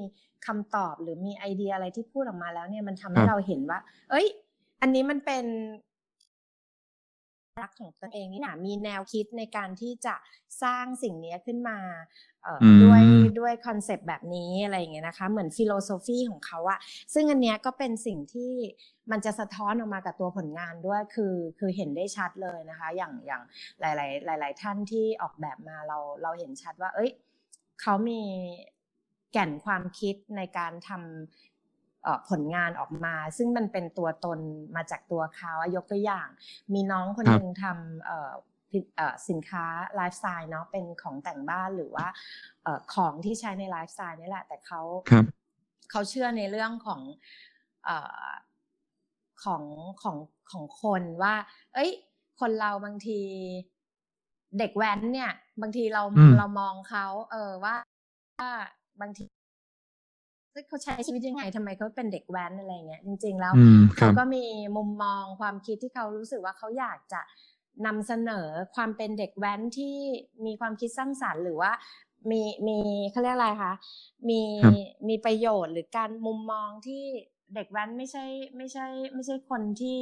[0.45, 3.79] คำตอบหรือมีไอเดียอะไรที่พูดออกมาแล้วเนี่ยมันทำให้ครับเราเห็นว่า
[4.09, 4.27] เอ้ย
[4.81, 5.45] อันนี้มันเป็น
[7.61, 10.15] รักของตนเองนี่นะมีแนวคิดในการที่จะ
[10.63, 11.77] สร้างสิ่งนี้ขึ้นมา
[12.43, 13.01] เอ่ออมด้วย
[13.39, 16.79] ด้วยคอนเซปต์แบบนี้อะไรอย่างเงี้ยนะคะเหมือน philosophy ของเขาอะ
[17.13, 18.53] ซึ่งอันเนี้ยก็เป็นสิ่งที่
[19.11, 23.41] มันจะสะท้อนออกมากับตัวผลงานด้วยคือคือเห็นได้ชัดเลยนะคะ อย่างอย่าง
[23.79, 27.11] หลาย ๆ หลาย ๆ ท่านที่ออกแบบมาเราเราเห็นชัดว่า เอ้ย
[27.81, 28.21] เขามี
[29.31, 31.52] แก่นความคิดในการทำเอ่อ
[32.29, 34.39] ผลงานออกมา ซึ่งมันเป็นตัวตน
[34.75, 36.27] มาจากตัวเขาอะยกตัวอย่าง
[36.73, 38.31] มีน้องคนครับหนึ่งทำเอ่อ
[38.69, 42.07] ผลิตเอ่อสินค้าไลฟ์สไตล์เนาะเป็นของแต่งบ้านหรือว่า
[42.63, 44.81] เอ่อของที่ใช้ในไลฟ์สไตล์นี่แหละ แต่เขา
[45.11, 45.25] ครับ
[45.91, 47.01] เขาเชื่อในเรื่องของ
[47.85, 48.27] เอ่อ
[49.43, 49.63] ของ
[50.03, 50.17] ของ
[50.51, 51.35] ของคนว่า
[51.73, 51.91] เอ้ย
[52.39, 53.19] คนเราบางที
[54.59, 55.31] เด็กแว้นเนี่ย
[55.61, 57.75] บางทีเราอืมเรามองเขาเออว่า
[58.39, 58.51] ว่า
[59.01, 59.23] บางที
[60.53, 64.43] เฮ้ยเขาใช้ชีวิตยังไงทำไมเขาเป็นเด็กแว้นอะไรเงี้ยจริง ๆ แล้วอืมคเขารับก็มี
[64.77, 67.21] มุมมองความคิดที่เขารู้สึกว่าเขาอยากจะ
[67.85, 69.95] นำเสนอความเป็นเด็กแว้นที่
[70.45, 71.71] มีความคิดสร้างสรรค์หรือว่า
[72.31, 72.77] มีมี
[73.11, 73.73] เขาเรียกอะไรคะ
[74.29, 74.75] มีครับ
[75.07, 77.03] มีประโยชน์หรือการมุมมองที่
[77.55, 78.25] เด็กแว้นไม่ใช่
[78.57, 79.99] ไม่ใช่ ไม่ใช่คนที่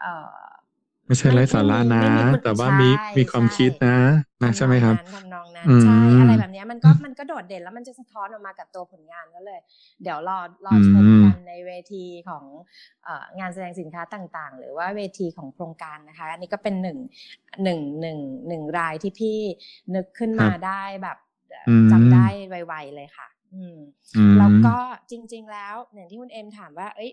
[0.00, 0.44] เอ่อ
[1.06, 3.96] ไม่ใช่ไร้สาระนะไม่มีคุณแต่ว่ามีใช่มีความคิดนะ
[4.42, 9.60] นะใช่ไหมครับทำนองนั้นอืทำนองนั้นมใช่อะไรแบบเนี้ยมันก็มันก็โดดเด่นแล้วมันจะสะท้อนออกมากับตัวผลงานก็เลย
[10.02, 12.44] เดี๋ยวรอรอชมอืมกันในเวทีของ
[13.04, 16.98] เอ่องานแสดงสินค้าต่างๆ หรือว่าเวทีของโครงการนะคะ อันนี้ก็เป็นหนึ่ง
[17.64, 18.18] หนึ่งหนึ่ง
[18.48, 19.38] หนึ่งรายที่พี่
[19.94, 21.18] นึกขึ้นมาได้แบบ
[21.50, 23.78] เอ่ออมจำได้ไวๆเลยค่ะอืม
[24.16, 24.76] อืมแล้วก็
[25.10, 27.12] จริง ๆ แล้วอย่างที่คุณเอ็มถามว่า เอ้ย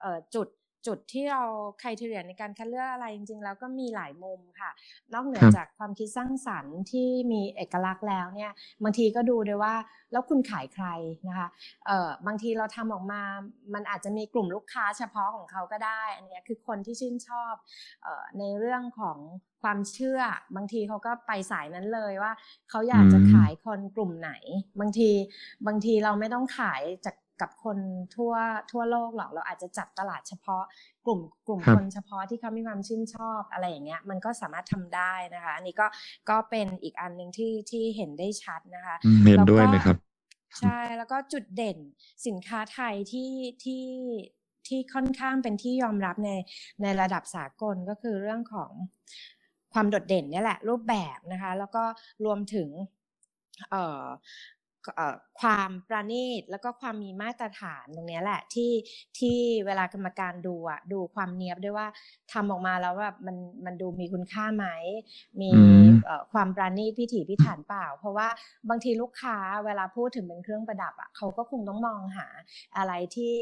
[0.00, 0.48] เอ่อจุด
[0.86, 1.42] จุดที่เรา
[1.80, 4.70] ใครเทเรียในการคัดเลือกอะไรจริง ๆ แล้วก็มีหลายมุมค่ะ
[5.12, 9.74] นอกเหนือครับจากความคิดสร้างสรรค์ที่มีเอกลักษณ์แล้วเนี่ยบางทีก็ดูด้วยว่า
[10.12, 10.86] แล้วคุณขายใคร
[11.28, 11.48] นะคะ
[11.86, 13.22] เอ่อบางทีเราทำออกมา
[13.74, 17.54] มันอาจจะมีกลุ่มลูกค้าเฉพาะของเขาก็ได้ อันเนี้ยคือคนที่ชื่นชอบ
[18.02, 19.18] เอ่อในเรื่องของ
[19.62, 20.20] ความเชื่อ
[20.56, 22.32] บางทีเขาก็ไปสายนั้นเลยว่า
[22.70, 24.32] เขาอยากจะอืมขายคนกลุ่มไหน
[24.80, 25.10] บางที
[25.66, 27.78] บางทีเราไม่ต้องขายจาก กับคน
[28.16, 28.34] ทั่ว
[28.70, 30.62] ทั่วโลกหรอกเราอาจจะจับตลาดเฉพาะ
[31.06, 35.86] กลุ่มกลุ่มครับคนเฉพาะที่เขามีความชื่นชอบอะไรอย่างเงี้ยมันก็สามารถทำได้นะคะ อันนี้ก็
[36.30, 39.96] ก็เป็นอีกอันหนึ่งที่ที่เห็นได้ชัดนะคะอืมเห็นแล้วด้วยก็เลยครับ
[40.60, 41.78] ใช่แล้วก็จุดเด่น
[42.26, 43.32] สินค้าไทยที่
[43.64, 43.86] ที่
[44.66, 46.30] ที่ค่อนข้างเป็นที่ยอมรับใน
[46.82, 48.70] ในระดับสากลก็คือเรื่องของ
[49.72, 51.84] ความโดดเด่นเนี่ยแหละรูปแบบนะคะ แล้วก็
[52.24, 52.68] รวมถึง
[53.70, 54.06] เอ่อเอ่อ
[55.40, 58.72] ความประณีตแล้วก็ความมีมาตรฐานตรงเนี้ยแหละที่
[59.18, 61.88] ที่เวลากรรมการดูอะดูความเนียบด้วยว่า
[62.32, 64.66] ทำออกมาแล้วแบบมันมันดูมีคุณค่าไหม
[65.40, 68.28] มีอืมเอ่อความปราณีตพิถีพิถันเปล่า เพราะว่า
[68.68, 69.36] บางทีลูกค้า
[69.66, 72.26] เวลาพูดถึงเป็นเครื่องประดับอะเขาก็คงต้องมองหา
[72.76, 73.36] อะไรที่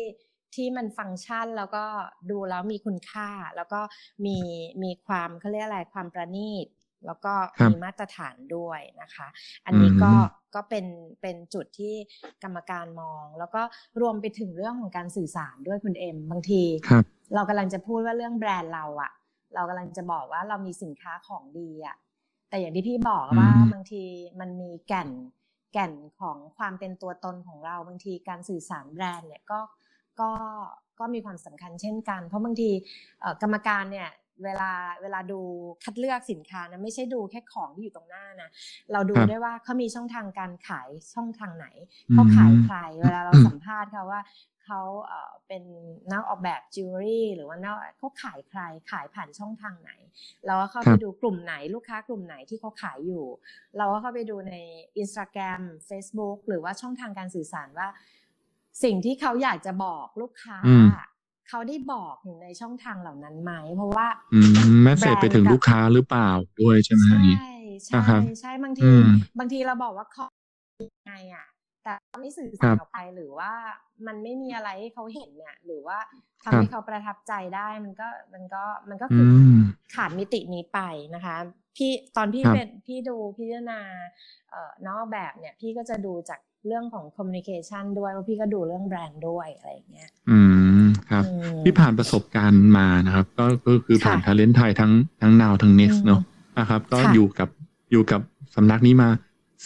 [0.55, 1.85] ที่มันฟังก์ชันแล้วก็
[2.31, 3.81] ดูแล้วมีคุณค่า แล้วก็
[4.27, 4.39] มี
[4.83, 6.67] มีความเขาเรียกอะไรความประณีต
[7.07, 9.29] แล้วก็ครับมีมาตรฐานด้วยนะคะ
[9.67, 10.87] อันนี้ก็อืมก็เป็น
[11.23, 11.95] เป็นจุดที่
[12.43, 13.63] กรรมการมอง แล้วก็
[14.01, 17.05] รวมไปถึงเรื่องของการสื่อสารด้วยคุณเอ็มบางทีครับ
[17.35, 19.13] เรากำลังจะพูดว่าเรื่องแบรนด์เราอะ
[19.55, 21.97] เรากำลังจะบอกว่าเรามีสินค้าของดีอะ
[22.49, 24.03] แต่อย่างที่พี่บอกว่าอืมบางที
[24.41, 25.11] มันมีแก่น
[25.73, 29.61] แก่นของความเป็นตัวตนของเราบางทีการสื่อสารแบรนด์เนี่ยก็
[30.21, 30.31] ก็
[30.99, 32.71] ก็มีความสำคัญเช่นกัน เพราะบางที
[33.21, 34.09] เอ่อกรรมการเนี่ย
[34.45, 34.71] เวลา
[35.03, 35.41] เวลาดู
[35.85, 38.51] คัดเลือกสินค้านะไม่ใช่ดูแค่ของที่อยู่ตรงหน้านะ
[38.93, 41.67] เราดูครับด้วยว่าเขามีช่องทางการขายช่องทางไหน
[42.13, 44.23] เขาขายใครเวลาเราสัมภาษณ์เขาว่า
[44.65, 45.63] เขาเอ่อเป็น
[46.13, 49.93] นักออกแบบจิวเวลรี่หรือว่านักเขาขายใครขายผ่านช่องทางไหน
[50.47, 53.25] เราก็เข้าครัไปดูกลุ่มไหนลูกค้ากลุ่มไหนที่เขาขายอยู่
[53.79, 54.55] เราก็เข้าไปดูใน
[55.03, 57.89] Instagram Facebook หรือว่าช่องทางการสื่อสารว่า
[58.85, 60.87] สิ่งที่เขาอยากจะบอกลูกค้าอืม
[61.55, 67.37] เขาได้บอกอยู่ในช่องทางเหล่านั้นไหมเพราะว่าอืม message ไปถึงแบรนด์กับลูกค้าหรือเปล่าด้วยใช่ไหมใช่อันนี้
[67.89, 69.05] ใช่นะครับใช่บางอืทีม
[69.39, 70.25] บางทีเราบอกว่าเขา
[70.97, 71.47] ยังไงอะ
[71.85, 73.53] แต่ไม่สื่อครัสารบออกไปหรือว่า
[74.07, 75.99] มันไม่มีอะไรให้เขาเห็นเนี่ย หรือว่า
[76.45, 79.59] ทำครับให้เขาประทับใจได้มันก็มันก็มันก็อืคืออม
[79.95, 80.81] ขาดมิตินี้ไป
[81.15, 81.37] นะคะ
[81.77, 83.81] พี่ตอนพี่ครับเป็นพี่ดูพิจารณา
[84.51, 90.62] เอ่อนอกแบบเนี่ย พี่ก็จะดูจากเรื่องของคอมมิวนิเคชันด้วยแล้วพี่ก็ดูเรื่องแบรนด์ด้วยอะไรอย่างเงี้ย อืม
[91.11, 96.21] ครับอืมที่ผ่านประสบการณ์มานะครับ ก็ก็คือผ่านค่ะทาเลนต์ไทยทั้งทั้งนาวทั้ง next อืมเนาะ
[96.59, 97.49] นะครับ ก็ค่ะอยู่กับ
[97.93, 98.21] อยู่กับ
[98.55, 99.09] สำนักนี้มา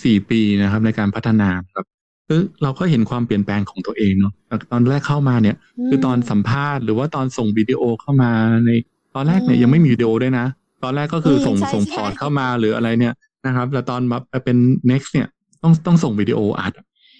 [0.02, 1.84] สี่ปีนะครับ ในการพัฒนาครับ
[2.28, 5.56] คือเราก็เห็นความเปลี่ยนแปลงของตัวเองเนาะแต่ตอนแรกเข้ามาเนี่ย
[5.88, 8.30] คือตอนสัมภาษณ์หรือว่าตอนส่งวิดีโอเข้ามา
[8.66, 8.70] ใน
[9.14, 10.46] ตอนแรกเนี่ยอืมยังไม่มีวิดีโอด้วยนะ
[10.84, 13.14] ตอนแรกก็คืออมส่งใช่ส่งใช่พอร์ตเข้ามาหรืออะไรเนี่ย
[13.46, 14.56] นะครับแล้วตอนมาเป็น
[14.90, 15.28] next เนี่ย
[15.62, 16.72] ต้องต้องส่งวิดีโออัด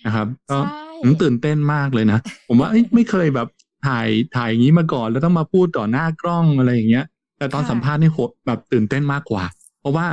[0.06, 3.48] นะครับ ก็ใช่ผมตื่นเต้นมากเลยนะ ผมว่าเอ้ยไม่เคยแบบ
[3.86, 7.04] ถ่ายถ่ายอย่างนี้มาก่อนแล้วต้องมาพูดต่อหน้ากล้องอะไรอย่างเงี้ย
[7.38, 9.44] แต่ตอนค่ะสัมภาษณ์นี่โหแบบตื่นเต้นมากกว่า
[9.80, 10.06] เพราะว่า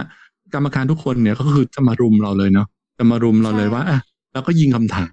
[0.53, 3.99] กรรมการทุกคนเนี่ยก็คือจะมารุมเราเลยเนาะจะมารุมเราเลยว่าอะ
[4.33, 5.11] แล้วก็ยิงคำถาม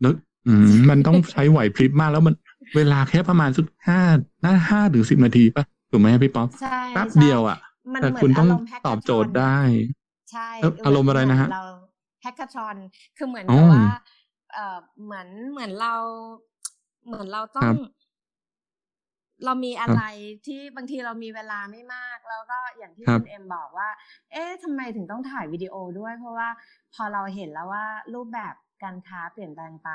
[0.00, 0.12] แล้ว
[0.46, 2.34] อืมมันต้องใช้ไหวพริบมากแล้วมัน
[2.76, 4.00] เวลาแค่ประมาณสักห้า
[4.44, 7.58] น่าห้าถึงสิบนาทีป่ะถูกไหมพี่ป๊อปใช่แป๊บใช่เดียวอะ
[7.94, 9.56] มันแต่เหมือนคุณต้องารมณ์ hackathon ตอบโจทย์ได้
[10.32, 11.62] ใช่เอ่ออารมณ์อะไรนะฮะเหมืเรา
[12.22, 12.76] แฮก a ท h อน
[13.16, 13.84] คือเหมือนอ๋กับอว่า
[14.54, 15.94] เออเหมือนเหมือนเรา
[17.08, 17.76] เหมือนเราต้อครังบ
[19.44, 20.02] เรามีอะไร
[20.46, 23.88] ที่บางทีเรามีเวลาไม่มาก แล้วก็อย่างที่ครับคุณเอ็มบอกว่า
[24.32, 26.48] เอ๊ะทำไมถึงต้องถ่ายวิดีโอด้วย เพราะว่า
[26.94, 29.90] พอเราเห็นแล้วว่ารูปแบบการค้าเปลี่ยนแปลงไป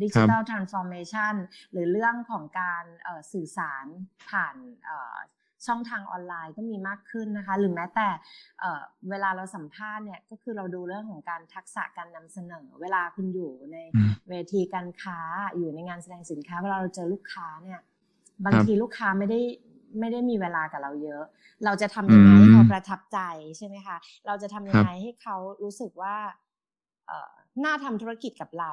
[0.00, 1.34] ดิจิครับทัลทรานส์ฟอร์เมชัน
[1.72, 3.86] หรือเรื่องของการเอ่อสื่อสาร
[4.30, 4.54] ผ่าน
[4.84, 5.16] เอ่อ
[5.66, 8.08] ช่องทางออนไลน์ก็มีมากขึ้นนะคะ หรือแม้แต่
[8.60, 15.18] เอ่อเวลาเราสัมภาษณ์เนี่ยก็คือเราดูเรื่องของการทักษะการนำเสนอ เวลาคุณอยู่ในอืมเวทีการค้า
[15.56, 17.80] อยู่ในงานแสดงสินค้าเวลาเราเจอลูกค้าเนี่ย
[18.44, 19.40] บางครับทีลูกค้าไม่ได้
[20.00, 21.24] ไม่ได้มีเวลากับเราเยอะ
[21.64, 23.18] เราจะทำยังไงให้เขาประทับใจ
[23.58, 23.96] ใช่ไหมคะ
[24.26, 26.16] เราจะทำยังไงให้เขารู้สึกว่า
[27.06, 28.72] เอ่อ น่าทำธุรกิจกับเรา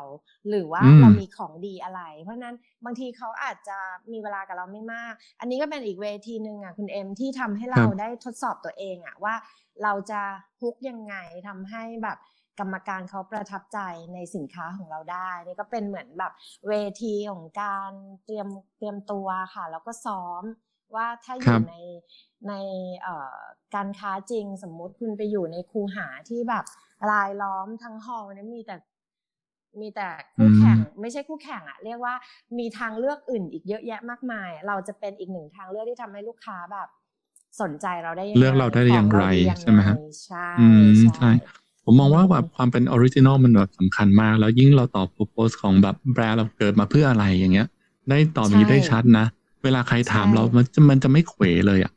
[0.49, 3.77] หรือว่าเรามีของดีอะไร เพราะนั้นบางทีเขาอาจจะ
[4.11, 9.35] มีเวลากับเราไม่มาก อันนี้ก็เป็นอีกเวทีหนึ่งอะคุณเอ็มที่ทำให้เราได้ทดสอบตัวเองอะว่า
[9.83, 10.21] เราจะ
[10.61, 11.15] ฮุกยังไง
[11.47, 12.17] ทำให้แบบ
[12.59, 13.79] กรรมการเขาประทับใจ
[14.13, 16.33] ในสินค้าของเราได้ นี่ก็เป็นเหมือนแบบ
[16.67, 17.91] เวทีของการ
[18.25, 20.43] เตรียมเตรียมตัวค่ะ แล้วก็ซ้อม
[20.95, 21.75] ว่าถ้าอยู่ใน
[22.49, 22.53] ใน
[23.75, 26.65] การค้าจริงสมมุติคุณไปอยู่ในคูหาที่แบบ
[27.09, 28.75] รายล้อมทั้งฮอลนี่มีแต่
[29.81, 32.13] มีแต่คู่แข่ง ไม่ใช่คู่แข่งอะเรียกว่า
[32.59, 36.87] มีทางเลือกอื่นอีกเยอะแยะมากมาย เราจะเป็นอีกหนึ่งทางเลือกที่ทำให้ลูกค้าแบบ
[37.61, 39.23] สนใจเราได้เลือกเราได้อย่างไร
[39.61, 40.49] ใช่ไหมครับใช่
[41.17, 41.31] ใช่
[41.85, 47.67] ผมมองว่าแบบความเป็น original มันแบบสำคัญมาก แล้วยิ่งเราตอบ purpose ของแบบแบรนด์เราเกิดมาเพื่ออะไรอย่างเงี้ย
[48.09, 49.25] ได้ตอบนี้ได้ชัดนะ
[49.63, 51.93] เวลาใครถามเรามันจะมันจะไม่เขวเลยอะ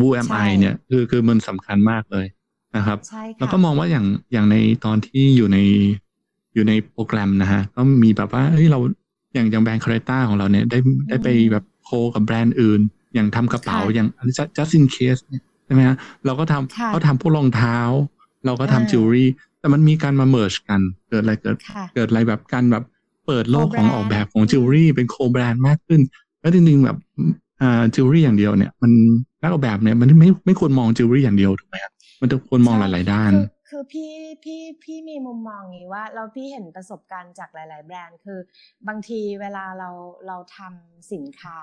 [0.00, 2.26] who am I เนี่ยคือคือมันสำคัญมากเลย
[2.76, 2.98] นะครับ
[3.38, 5.58] แล้วก็มองว่าอย่างอย่างในตอนที่อยู่ใน
[6.54, 8.78] อยู่ในโปรแกรมนะฮะก็มีแบบว่าเฮ้ยเรา
[9.34, 12.80] อย่างอย่างแบรนด์คาร์ต้าของเราเนี่ยได้ได้ไปแบบ co กับแบรนด์อื่น
[13.14, 14.08] อย่างทำกระเป๋าอย่าง
[14.56, 15.20] Just In Case
[15.66, 17.78] ใช่ไหมฮะเราก็ทำเขาทำพวกรองเท้า
[18.46, 19.28] เราก็ทำจิวเวลรี่
[19.60, 21.56] แต่มันมีการมา merge กันเกิดอะไรเกิด
[21.94, 22.84] เกิดอะไรแบบการแบบ
[23.26, 26.00] เปิดโลกของออกแบบของจิวเวลรี่เป็น co-brand มากขึ้น
[26.40, 26.96] แล้วจริงๆแบบ
[27.60, 28.92] อ่าจิวเวลรี่อย่างเดียวเนี่ย มัน
[29.42, 31.92] นักออกแบบเนี่ยมันไม่ไม่ควรมองจิวเวลรี่อย่างเดียวถูกไหมครับ
[32.24, 33.32] มันจะควรมองหลาย ๆ ด้าน
[33.68, 34.12] คือพี่
[34.44, 38.38] พี่พี่มีมุมมองนี้ว่า เราพี่เห็นประสบการณ์จากหลาย ๆ แบรนด์คือ
[38.88, 39.90] บางทีเวลาเรา
[40.26, 41.58] เราทำสินค้า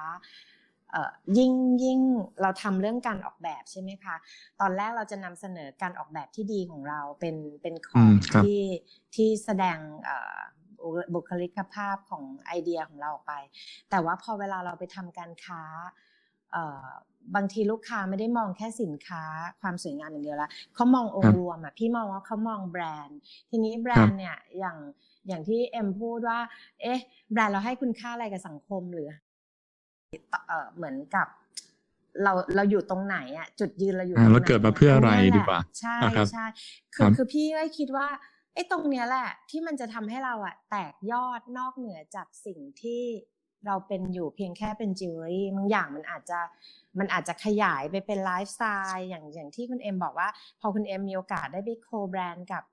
[1.37, 1.99] ยิ่งยิ่ง
[2.41, 4.15] เราทำเรื่องการออกแบบใช่ไหมคะ
[4.61, 8.07] ตอนแรกเราจะนำเสนอการออกแบบที่ดีของเราเป็นเป็นของ
[8.43, 8.61] ที่
[9.15, 9.77] ที่แสดง
[11.13, 13.33] บุคลิกภาพของไอเดียของเราออกไป
[13.89, 15.61] แต่ว่าพอเวลาเราไปทำการค้า
[17.35, 19.23] บางทีลูกค้าไม่ได้มองแค่สินค้า
[19.61, 24.77] ความสวยงามอย่างเดียวละเขามององค์รวมอะพี่มองว่าเขามองแบรนด์ ทีนี้แบรนด์เนี่ยอย่าง
[25.27, 26.39] อย่างที่เอ็มพูดว่า
[26.81, 26.99] เอ๊ะ
[27.31, 29.09] แบรนด์เราให้คุณค่าอะไรกับสังคมหรือ
[30.75, 31.27] เหมือนกับ
[32.23, 35.97] เราเราอยู่ตรงไหนอะจุดยืนเราอยู่ตรงไหนเราเกิดมาเพื่ออะไรดีกว่าใช่
[36.31, 36.45] ใช่
[36.95, 38.07] คือคือพี่ได้คิดว่า
[38.53, 43.03] ไอ้ตรงเนี้ยแหละ ที่มันจะทำให้เราอะ แตกยอดนอกเหนือจากสิ่งที่
[43.67, 46.39] เราเป็นอยู่เพียงแค่เป็นจิวเวลรี่บางอย่างมันอาจจะ
[46.99, 52.63] มันอาจจะขยายไปเป็นไลฟ์สไตล์อย่างอย่างที่คุณเอ็มบอกว่า พอคุณเอ็มมีโอกาสได้ไป co-brand กับ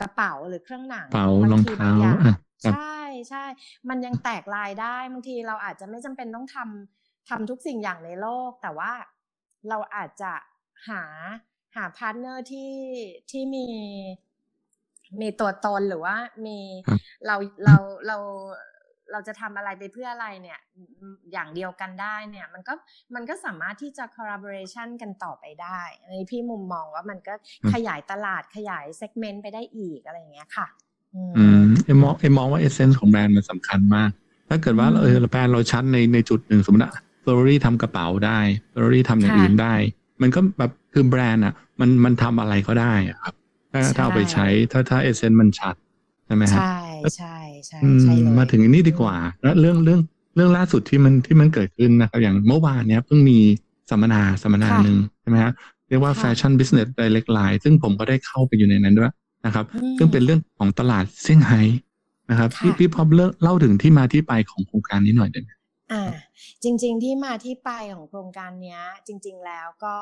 [0.00, 1.92] กระเป๋าหรือเครื่องหนังเป๋ารองเท้า
[2.72, 2.98] ใช่
[3.28, 3.44] ใช่
[3.88, 8.92] มันยังแตกลายได้บางทีเราอาจจะไม่จำเป็นต้องทำทำทุกสิ่งอย่างในโลก แต่ว่า
[9.68, 10.32] เราอาจจะ
[10.88, 11.02] หา
[11.76, 12.72] หาพาร์ทเนอร์ที่
[13.30, 13.66] ที่มี
[15.20, 16.58] มีตัวตนหรือว่ามี
[17.26, 18.16] เราเราเรา
[19.12, 20.58] เราจะทำอะไรไปเพื่ออะไรเนี่ย
[21.32, 22.74] อย่างเดียวกันได้เนี่ยมันก็
[23.14, 27.34] มันก็สามารถที่จะ collaboration กันต่อไปได้ในพี่มุมมองว่ามันก็
[27.72, 30.66] ขยายตลาดขยาย segment ไปได้อีกอะไรอย่างเงี้ยค่ะ
[31.14, 34.10] อืมเอ็มมองเอ็มมองว่า essence ของแบรนด์มันสำคัญมาก
[34.48, 38.38] ถ้าเกิดว่าเออแบรนด์เราชัดในในจุดหนึ่งสมมติอะเฟอร์รี่ทำกระเป๋าได้
[38.70, 39.74] เฟอร์รี่ทำอย่างอื่นได้
[40.22, 43.34] มันก็แบบคือแบรนด์อะมันมันทำอะไรก็ได้ครับ
[43.72, 45.74] ถ้าถ้าเอาไปใช้ถ้าถ้า essence มันชัด
[46.26, 46.78] ใช่ไหมครับใช่
[47.18, 50.00] ใช่ ใช่ใช่มาถึงอันนี้ดีกว่า แล้วเรื่องเรื่อง
[50.34, 53.38] เรื่องล่าสุดที่มันที่มันเกิดขึ้นนะครับ อย่างเมื่อวานเนี้ยเพิ่งมี
[53.90, 55.52] สัมมนาสัมมนาหนึ่งใช่ไหมฮะ
[55.88, 59.12] เรียกว่า Fashion Business Direct Line ซึ่งผมก็ได้เข้าไปอยู่ในนั้นด้วย
[59.46, 59.64] นะครับ
[59.98, 61.60] ซึ่งเป็นเรื่องของตลาดเซี่ยงไฮ้
[62.30, 63.02] นะครับพี่พี่พอ
[63.42, 65.50] เล่าถึงที่มาที่ไปของโครงการนี้หน่อยได้ไหม
[65.92, 66.04] อ่า
[66.62, 69.96] จริงๆที่มาที่ไปของโครงการนี้จริง ๆ แล้วก็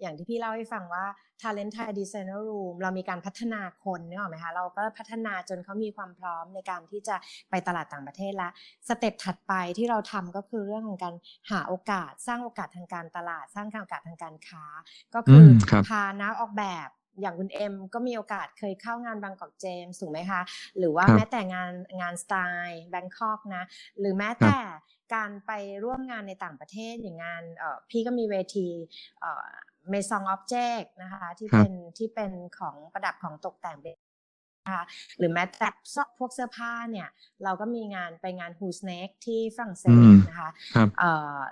[0.00, 1.06] อย่างที่พี่เล่าให้ฟังว่า
[1.40, 7.16] Talent Thai Designer Room เรามีการพัฒนาคนนึกออกไหมคะเราก็พัฒนาจนเขามีความพร้อมในการที่จะ
[7.50, 8.52] ไปตลาดต่างประเทศแล้ว
[8.88, 11.14] สเต็ปถัดไปที่เราทำก็คือเรื่องของการ
[11.50, 14.64] หาโอกาส สร้างโอกาสทางการตลาด สร้างโอกาสทางการค้า
[15.14, 15.46] ก็คือ
[15.88, 16.88] พานักออกแบบ
[17.20, 20.42] อย่างคุณเอ็มก็มีโอกาสเคยเข้างานบางกอกเจมส์ถูกไหมคะ
[20.78, 22.34] หรือว่าแม้แต่งานงานสไต
[22.66, 23.64] ล์แบงคอกนะ
[23.98, 24.56] หรือแม้แต่
[25.14, 25.52] การไป
[25.84, 27.42] ร่วมงานในต่างประเทศอย่างงาน
[27.90, 28.68] พี่ก็มีเวที
[29.90, 33.78] เมซองออบเจกต์นะคะ ที่เป็นที่เป็นของประดับของตกแต่ง
[34.66, 34.84] นะคะ
[35.18, 35.68] หรือแม้แต่
[36.18, 37.08] พวกเสื้อผ้าเนี่ย
[37.44, 40.50] เราก็มีงานไปงานฮูสเน็กที่ฝรั่งเศสนะคะ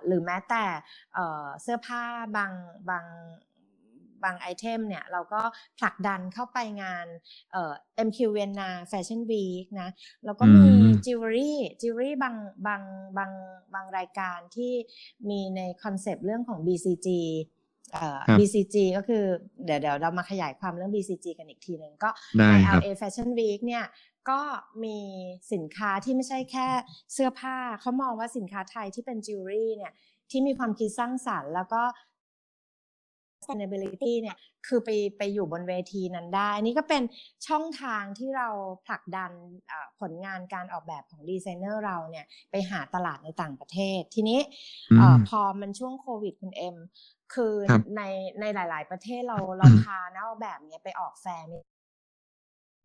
[0.07, 0.65] หรือแม้แต่
[1.63, 2.03] เสื้อผ้า
[2.37, 2.53] บาง
[2.91, 3.05] บาง
[4.25, 5.41] บางไอเทมเนี่ยเราก็
[5.79, 7.07] ผลักดันเข้าไปงาน
[7.53, 7.73] เอ่อ
[8.07, 9.91] MQ Vienna Fashion Week นะ
[10.25, 10.69] แล้วก็มี
[11.05, 12.83] จิวเวลรี่จิวเวลรี่บางบาง
[13.17, 13.33] บาง
[13.75, 14.73] บางรายการที่
[15.29, 17.09] มีในคอนเซปต์เรื่องของ BCG
[17.93, 19.25] เอ่อ BCG ก็คือ
[19.65, 23.85] เดี๋ยวเดี๋ยวเรามาขยายความเรื่อง BCG กันอีกทีหนึ่งก็ใน LA Fashion Week เนี่ย
[24.31, 24.41] ก็
[24.85, 24.99] มี
[25.53, 26.69] สินค้าที่ไม่ใช่แค่
[27.13, 29.93] เสื้อผ้า เขามองว่าสินค้าไทยที่เป็นจิวเวลรี่เนี่ย
[30.31, 31.83] ที่มีความคิดสร้างสรรค์ แล้วก็
[33.39, 37.03] sustainability เนี่ยคือไปไปอยู่บนเวทีนั้นได้ นี่ก็เป็น
[37.49, 38.49] ช่องทางที่เรา
[38.87, 39.31] ผลักดัน
[40.01, 44.41] ผลงานการออกแบบของดีไซเนอร์เราเนี่ยไปหาตลาดในต่างประเทศ ทีนี้
[45.29, 46.77] พอมันช่วงโควิดคุณเอ็ม
[47.35, 47.55] คือ
[47.97, 48.03] ใน
[48.41, 51.47] ในหลาย ๆ ประเทศเราเราพานักออกแบบเนี้ยไปออกแฟร์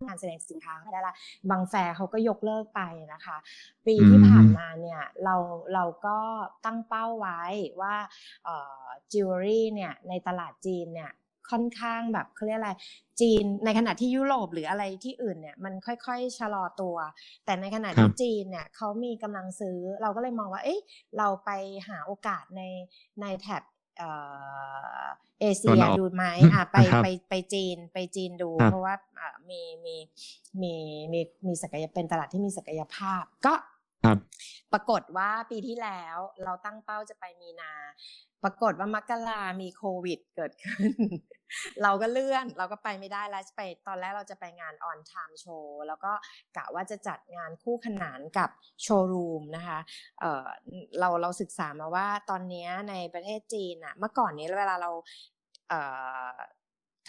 [0.05, 1.15] งานแสดงสินค้าได้ละ
[1.49, 2.81] บางแฟร์เขาก็ยกเลิกไป
[3.13, 3.37] นะคะ
[3.85, 5.35] ปีที่ผ่านมาเนี่ยเรา
[5.73, 6.17] เราก็
[6.65, 7.41] ตั้งเป้าไว้
[7.81, 7.95] ว่า
[9.11, 11.11] จิวเวลรี่เนี่ยในตลาดจีนเนี่ย
[11.51, 12.71] ค่อนข้างแบบเขาเรียกอะไร
[13.21, 16.95] จีนในขณะที่ยุโรปหรืออะไรที่อื่นเนี่ยมันค่อยๆชะลอตัว
[17.45, 20.81] แต่ในขณะที่จีนเนี่ยเขามีกำลังซื้อเราก็เลยมองว่า เอ๊ะ
[21.17, 21.49] เราไป
[21.87, 22.61] หาโอกาสใน
[23.21, 23.63] ในแถบ
[23.99, 28.95] เอเชียดูไหมอ่าไปไปไปจีนไปจีนดู เพราะว่า
[29.49, 29.95] มีมี
[30.61, 30.73] มี
[31.13, 33.53] มีมีศักยเป็นตลาดที่มีศักยภาพ ก็
[34.73, 37.71] ปรากฏว่าปีที่แล้วเราตั้งเป้าจะไปมีนา
[38.43, 40.91] ปรากฏว่ามกรามีโควิดเกิดขึ้น
[41.83, 46.11] เราก็เลื่อนเราก็ไปไม่ได้แล้วไปตอนแรกเราจะไปงานออนไทม์โชว์แล้วก็
[46.57, 48.49] กะว่าจะจัดงานคู่ขนานกับ
[48.83, 49.79] โชว์รูมนะคะ
[50.19, 54.91] เเราเราศึกษามาว่าตอนนี้ในประเทศจีนอะเมื่อก่อนนี้เวลาเรา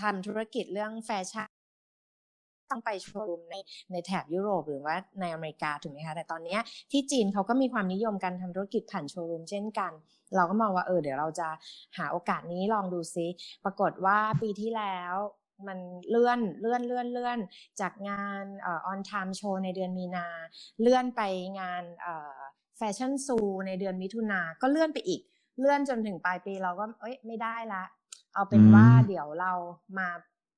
[0.01, 1.49] ทำธุรกิจเรื่องแฟชั่น
[2.71, 3.57] ต้องไปโชว์รูมใน
[3.93, 6.59] ในแถบยุโรปหรือว่าในอเมริกาถูกไหมคะแต่ตอนนี้
[6.91, 9.93] ที่จีนเขาก็มีความนิยมการทำธุรกิจผ่านโชว์รูมเช่นกัน
[10.37, 11.49] เราก็มองว่าเออเดี๋ยวเราจะ
[11.99, 13.27] หาโอกาสนี้ลองดูซิ
[13.65, 15.15] ปรากฏว่าปีที่แล้ว
[15.67, 17.39] มันเลื่อนเลื่อนเลื่อนเลื่อน
[17.81, 20.27] จากงาน Ontimeshow ในเดือนมีนา
[20.81, 21.23] เลื่อนไป
[21.61, 21.83] งาน
[22.77, 25.21] Fashion Zoo ในเดือนมิถุนาก็เลื่อนไปอีก
[25.59, 27.85] เลื่อนจนถึงปลายปีเราก็เอ้ยไม่ได้ละ
[28.35, 29.53] เอาเป็นว่าเดี๋ยวเรา
[29.99, 30.09] มา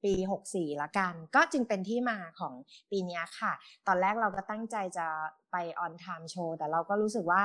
[0.04, 0.14] ปี
[0.48, 2.54] 64 ละกัน ก็จึงเป็นที่มาของ
[2.90, 3.52] ปีนี้ค่ะ
[3.86, 5.06] ตอนแรกเราก็ตั้งใจจะ
[5.50, 7.42] ไปออนไทม์โชว์แต่เราก็รู้สึกว่า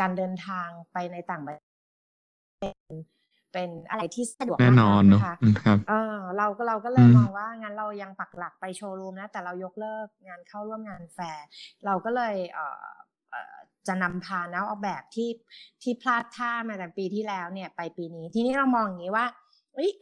[0.00, 2.74] การเดินทางไปในต่างประเทศ
[3.52, 11.46] เป็นอะไรที่สะดวกแน่นอนเนาะครับเออเราก็เราก็เลยมองว่างั้นเรายังปักหลักไปโชว์รูมนะ แต่เรายกเลิกงานเข้าร่วมงานแฟร์
[11.86, 12.84] เราก็เลยเออ
[13.88, 15.30] จะนำพานักออกแบบที่
[15.82, 19.26] ที่พลาดท่ามาแต่ปีที่แล้วเนี่ย ไปปีนี้ ทีนี้เรามองอย่างนี้ว่า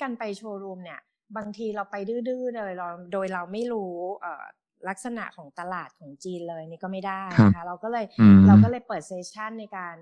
[0.00, 1.00] การไปโชว์รูมเนี่ย
[1.36, 3.94] บางทีเราไปดื้อๆเลยเราโดยเราไม่รู้
[4.88, 8.04] ลักษณะของตลาดของจีนเลยนี่ก็ไม่ได้นะคะเราก็เลย
[8.46, 9.96] เราก็เลยเปิด session ในการ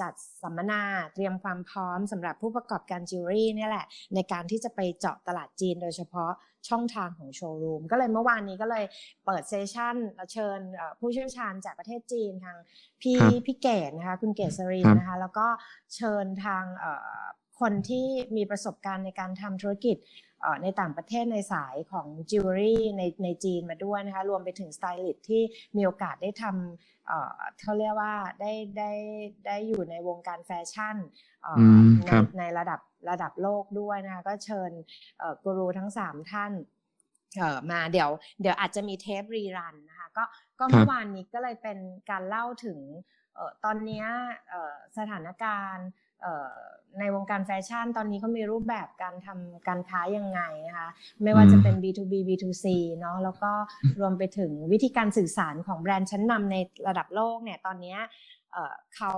[0.00, 0.12] จัด
[0.42, 0.82] สัมมนา
[1.14, 6.30] เตรียมความพร้อมสำหรับผู้ประกอบการจิวเวลรี่นี่แหละ ในการที่จะไปเจาะตลาดจีนโดยเฉพาะ
[6.68, 8.84] ช่องทางของโชว์รูมก็เลยเมื่อวานนี้ก็เลย
[9.26, 9.96] เปิด session
[10.32, 10.58] เชิญ
[10.98, 12.56] ผู้เชี่ยวชาญจากประเทศจีนทาง
[13.02, 15.46] พี่พี่เกศนะคะคุณเกศสรินนะคะแล้วก็
[15.94, 16.64] เชิญทาง
[17.60, 19.96] คนที่มีประสบการณ์ในการทำธุรกิจ
[20.62, 25.42] ในต่างประเทศในสายของจิวเวลรี่ในในจีนมาด้วยนะคะรวมไปถึงสไตลิสต์ที่
[25.76, 28.92] มีโอกาสได้ทำเขาเรียกว่าได้ได้
[29.46, 30.96] ได้อยู่ในวงการแฟชั่น
[32.04, 34.70] ในในระดับระดับโลกด้วยนะคะก็เชิญ
[35.42, 36.52] กูรูทั้งสามท่าน
[37.70, 40.24] มาเดี๋ยวเดี๋ยวอาจจะมีเทปรีรันนะคะก็
[40.58, 41.78] ก็เมื่อวานนี้ก็เลยเป็น
[42.10, 42.78] การเล่าถึง
[43.64, 44.04] ตอนนี้
[44.98, 45.88] สถานการณ์
[46.98, 50.88] ในวงการแฟชั่นตอนนี้เขามีรูปแบบการทำการค้ายังไงนะคะ
[51.22, 52.66] ไม่ว่าจะเป็น B2B B2C
[52.98, 53.52] เนาะแล้วก็
[54.00, 56.56] รวมไปถึงวิธีการสื่อสารของแบรนด์ชั้นนำใน
[56.88, 57.96] ระดับโลกเนี่ยตอนนี้
[58.94, 59.12] เขา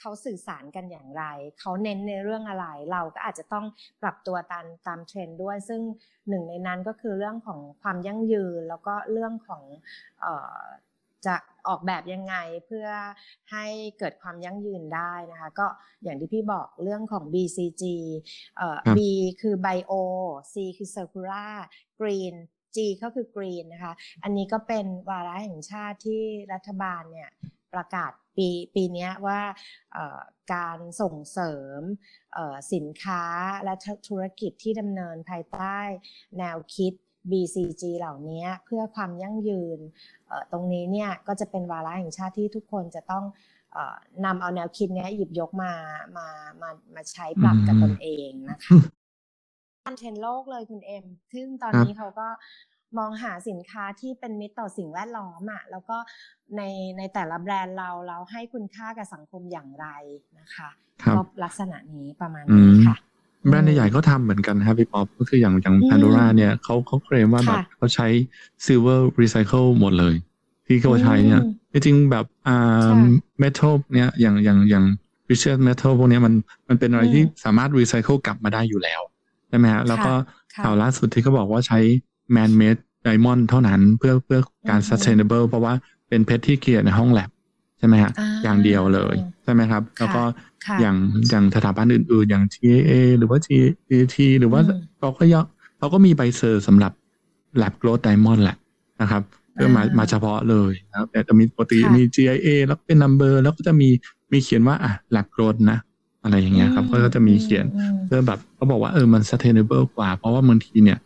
[0.00, 1.24] เขาสื่อสารกันอย่างไร
[1.60, 3.64] เขาเน้นในเรื่องอะไร เราก็อาจจะต้อง
[4.02, 5.80] ปรับตัวตามตามเทรนด์ด้วย ซึ่ง
[6.28, 9.62] หนึ่งในนั้นก็คือเรื่องของความยั่งยืน แล้วก็เรื่องของ
[11.26, 11.36] จะ
[11.68, 12.34] ออกแบบยังไง
[12.66, 12.88] เพื่อ
[13.52, 13.66] ให้
[13.98, 15.66] เกิดความยั่งยืนได้นะคะก็
[16.02, 17.84] อย่างที่พี่บอกเรื่องของ BCG
[18.56, 18.98] เอ่อ B
[19.40, 19.92] คือ Bio
[20.52, 21.54] C คือ Circular
[22.00, 22.34] Green
[22.74, 27.30] G ก็คือ Green นะคะ อันนี้ก็เป็นวาระแห่งชาติที่รัฐบาลเนี่ย
[27.74, 29.40] ประกาศปีปีนี้ว่า
[30.54, 31.80] การส่งเสริม
[32.72, 33.24] สินค้า
[33.64, 33.74] และ
[34.08, 35.78] ธุรกิจที่ดำเนินภายใต้
[36.38, 36.92] แนวคิด
[37.30, 39.78] BCG เหล่านี้เพื่อความยั่งยืน
[40.52, 43.24] ตรงนี้เนี่ยก็จะเป็นวาระแห่งชาติที่ทุกคนจะต้อง
[44.24, 45.72] นำเอาแนวคิดนี้หยิบยกมา
[46.16, 46.26] มา
[46.60, 48.78] มามาใช้ปรับกับตนเองนะคะ
[49.84, 52.28] การเทรนโลกเลยคุณเอ็ม ซึ่งตอนนี้เขาก็
[52.98, 55.96] มองหาสินค้าที่เป็นมิตรต่อสิ่งแวดล้อมอะ แล้วก็
[56.56, 56.62] ใน
[56.98, 59.86] ในแต่ละแบรนด์เราเราให้คุณค่ากับสังคมอย่างไร
[60.38, 60.68] นะคะ
[61.16, 62.96] ก็ลักษณะนี้ประมาณนี้ค่ะ
[63.48, 68.06] แบรนด์ใหญ่เขาทำเหมือนกันครับพี่ป๊อปก็คืออย่างอย่างแพนโดราเนี่ยเขาเขาเคลมว่าแบบเขาใช้
[68.64, 70.14] silver รีไซเคิลหมดเลย
[70.66, 72.90] ที่เขาใช้เนี่ยจริงๆแบบอ่า
[73.38, 74.84] metal เนี่ยอย่างอย่างอย่าง
[75.30, 76.34] precious metal พวกนี้มัน
[76.68, 79.00] มันเป็นอะไรที่สามารถรีไซเคิลกลับมาได้อยู่แล้ว
[79.48, 80.12] ใช่ไหมฮะแล้วก็
[80.64, 81.78] ข่าวล่าสุดที่เขาบอกว่าใช้
[82.32, 85.72] แมนเมดไดมอนด์เท่านั้นเพื่อเพื่อการ sustainable เพราะว่า
[86.08, 87.30] เป็นเพชรที่เกียร์ในห้องแลบ
[87.78, 90.22] ใช่ไหมฮะอ่าอย่างเดียวเลยใช่ไหมครับ แล้วก็
[90.66, 90.96] ค่ะอย่าง
[91.30, 95.42] อย่างสถาบันอื่นๆ อย่าง GAA หรือว่า GAT หรือว่าอืมเขาก็ย่อ
[95.78, 96.92] เขาก็มีใบเซอร์สำหรับ
[97.62, 98.56] Lab Growth Diamond แหละ
[99.00, 103.88] นะครับเพื่อมาอ่ามมาเฉพาะเลยนะครับแต่จะมีปกติค่ะมี GIA แล้วก็เป็น number แล้วก็จะมี
[104.32, 105.78] มีเขียนว่าอะ Lab Growth นะ
[106.22, 110.98] อะไรอย่างเงี้ยครับอืก็จะมีเขียนอืมเพื่อแบบเขาบอกว่าเออมัน sustainable กว่า เพราะว่าบางทีเนี่ย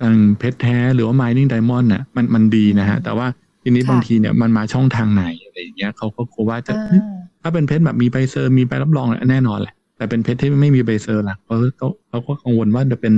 [0.00, 3.26] ทางเพชรแท้หรือว่า mining diamond เนี่ยมันมันดีนะฮะอืมแต่ว่า
[3.62, 13.14] ทีนี้ค่ะบางทีเนี่ยมันมาช่องทางไหนอะไรอย่างเงี้ยเขาก็กลัวว่าจะอ่าถ้าเป็นเพชรแบบมีใบเซอร์มีใบรับรองเนี่ยแน่นอนแหละแต่เป็นเพชรที่ไม่มีใบเซอร์ล่ะเขาเขาเขาก็กังวลว่าจะเป็น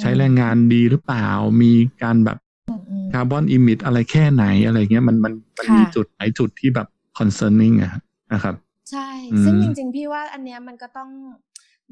[0.00, 1.26] ใช้แรงงานดีหรือเปล่า
[1.62, 6.86] มีการแบบอืมอืม carbon emit อะไรแค่ไหนอะไรเงี้ยมันมันมันค่ะมีจุดหลายจุดที่แบบ
[7.18, 7.92] concerning อะ
[8.32, 8.54] นะครับ
[8.90, 11.10] ใช่อืมซึ่งจริง ๆ พี่ว่าอันเนี้ยมันก็ต้อง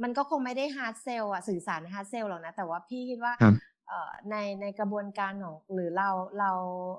[0.03, 3.74] มันก็คงไม่ได้ hard sell อะสื่อสาร hard sell หรอกนะ แต่ว่าพี่คิดว่าครับเอ่อ
[4.31, 6.51] ในในกระบวนการของหรือเราเรา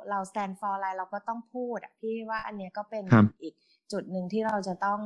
[0.09, 3.53] เรา stand for อะไรเราก็ต้องพูดอะพี่ว่าอันเนี้ยก็เป็นครับอีก
[3.91, 4.99] จุดหนึ่งที่เราจะต้อง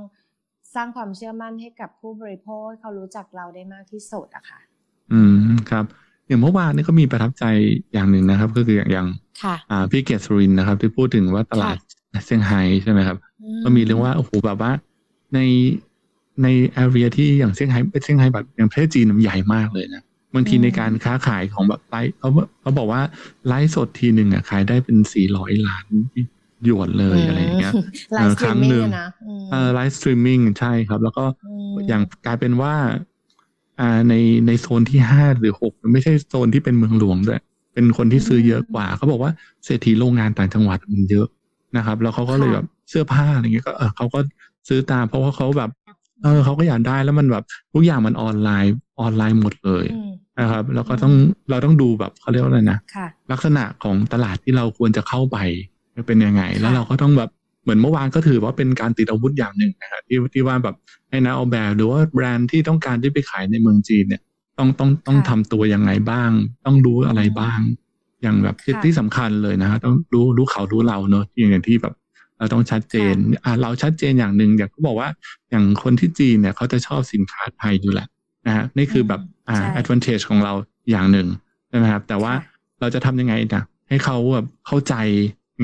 [0.75, 4.59] สร้างความเชื่อมั่นให้กับผู้บริโภคให้เขารู้จักเราได้มากที่สุดอะค่ะ
[5.13, 5.35] อืม
[5.69, 5.85] ครับ
[6.27, 7.45] อย่างเมื่อวานนี่ก็มีประทับใจ
[7.93, 9.07] อย่างหนึ่งนะครับ ก็คืออย่างอย่าง
[9.43, 11.77] ค่ะอ่าพี่เกษรินทร์นะครับ ที่พูดถึงว่าตลาด
[12.25, 13.17] เซี่ยงไฮ้ใช่ไหมครับ
[13.63, 14.71] ก็มีเรื่องว่าโอ้โหแบบว่า
[15.33, 15.39] ใน
[16.43, 20.03] ใน area ที่อย่างเซี่ยงไฮ้เซี่ยงไฮ้แบบอย่างประเทศจีนมันใหญ่มากเลยนะ
[20.35, 22.29] บางทีอืมในการค้าขายของแบบไลฟ์เขา
[22.61, 23.01] เขาบอกว่า
[23.47, 25.85] ไลฟ์สดทีหนึ่งอะขายได้เป็นสี่ร้อยล้าน
[26.65, 27.73] หยวนเลยอะไรอย่างเงี้ย
[28.15, 31.23] ไลเอฟ์อสตครั้งหนึ่งนะอืมเอ่อ live streaming ใช่ครับ แล้วก็
[31.73, 32.75] มอย่างกลายเป็นว่า
[33.79, 34.13] อ่าใน
[34.47, 37.41] ในโซนที่ห้าหรือหกไม่ใช่โซนที่เป็นเมืองหลวงด้วย
[37.73, 39.31] เป็นคนที่ซื้อเยอะกว่า เขาบอกว่า
[39.65, 41.27] เศรษฐีโรงงานต่างจังหวัดมันเยอะ
[41.77, 44.19] นะครับ แล้วเขาก็เลยค่ะแบบเสื้อผ้าอะไรเงี้ยก็เออเขาก็
[44.67, 45.69] ซื้อตามเพราะว่าเขาแบบ
[46.23, 51.13] เออเขาก็อยากได้แล้วมันแบบทุกอย่างมันออนไลน์ออนไลน์หมดเลยอืมนะครับ แล้วก็ต้อง
[51.49, 55.37] เราต้องดูแบบเขาเรียกว่าอะไรนะค่ะลักษณะของตลาดที่เราควรจะเข้าไป
[56.07, 57.29] เป็นยังไง แล้วค่ะเราก็ต้องแบบ
[57.63, 60.75] เหมือนเมื่อวานก็ถือว่าเป็นการติดอาวุธอย่างหนึ่งนะครับที่ที่ว่าแบบ
[61.09, 64.21] ให้นักออกแบบหรือว่าแบรนด์ที่ต้องการที่ไปขายในเมืองจีนเนี่ย
[64.57, 66.31] ต้องต้องต้องค่ะทำตัวยังไงบ้าง
[66.65, 67.59] ต้องรู้อะไรบ้าง
[68.21, 71.93] อย่างแบบที่ค่ะที่สำคัญเลยนะฮะต้องรู้รู้เขารู้เราเนอะอย่างที่แบบ
[72.39, 75.09] เราต้องชัดเจนอ่าเราชัดเจนอย่างหนึ่งอย่างก็บอกว่า
[75.49, 78.07] อย่างคนที่จีนเนี่ยเขาจะชอบสินค้าไทยอยู่แหละ
[78.47, 80.53] นะฮะนี่คือแบบอ่าใช่ advantage ของเรา
[80.91, 81.27] อย่างหนึ่ง
[81.69, 84.95] ใช่ไหมครับ แต่ว่าค่ะเราจะทำยังไงนะให้เขาแบบเข้าใจ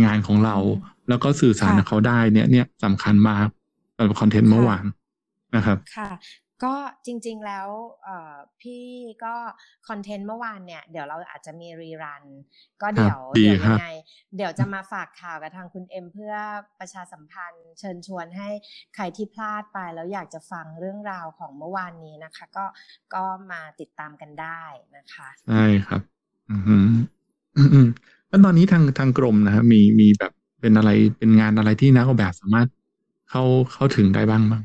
[0.03, 3.47] งานของเราอืมแล้วก็สื่อสารค่ะกับเขาได้เนี่ยเนี่ยสำคัญมาก
[3.95, 4.85] สำหรับคอนเทนต์เมื่อวาน
[5.55, 6.09] นะครับ ค่ะ
[6.63, 6.73] ก็
[7.05, 7.67] จริงๆแล้ว
[8.03, 8.85] เอ่อพี่
[9.23, 9.35] ก็
[9.87, 12.23] คอนเทนต์เมื่อวานเนี่ย เดี๋ยวเราอาจจะมีรีรัน
[12.81, 13.85] ก็เดี๋ยวดีเดี๋ยวครัยับงไง
[14.35, 16.35] เดี๋ยวจะมาฝากข่าวกับทางคุณเอ็มเพื่อ
[16.79, 18.49] ประชาสัมพันธ์ เชิญชวนให้
[18.95, 22.65] ใครที่พลาดไปแล้วอยากจะฟังเรื่องราวของเมื่อวานนี้นะคะ ก็
[23.13, 24.61] ก็มาติดตามกันได้
[24.97, 26.01] นะคะใช่ครับ
[26.51, 26.87] อือหือ
[27.57, 27.87] อืมอืม
[28.29, 32.67] แล้วตอนนี้ทางทางกรมนะครับมีมีแบบเป็นอะไรเป็นงานอะไรที่นักออกแบบสามารถ
[33.29, 34.61] เข้าเข้าถึงได้บ้างบ้าง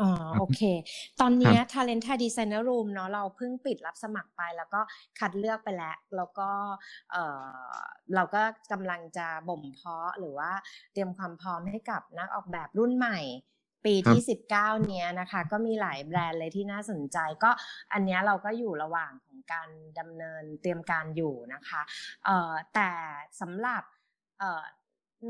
[0.00, 0.60] อ๋อครับโอเค
[1.20, 4.80] ตอนเนี้ย Talent Thai Designer Room เนาะเราเพิ่งปิดรับสมัครไปแล้วก็
[5.18, 6.50] คัดเลือกไปแล้ว แล้วก็
[7.12, 7.44] เออ
[8.14, 10.50] เราก็กำลังจะบ่มเพาะหรือว่า
[10.92, 13.18] เตรียมความพร้อมให้กับนักออกแบบรุ่นใหม่
[13.84, 17.50] ปีที่ 19 เนี้ยนะคะ ก็มีหลายแบรนด์เลยที่น่าสนใจ ก็
[17.92, 21.80] อันเนี้ยเราก็อยู่ระหว่างของการดำเนินเตรียมการอยู่นะคะ
[22.24, 22.90] เอ่อแต่
[23.40, 23.82] สำหรับ
[24.38, 24.64] เอ่อ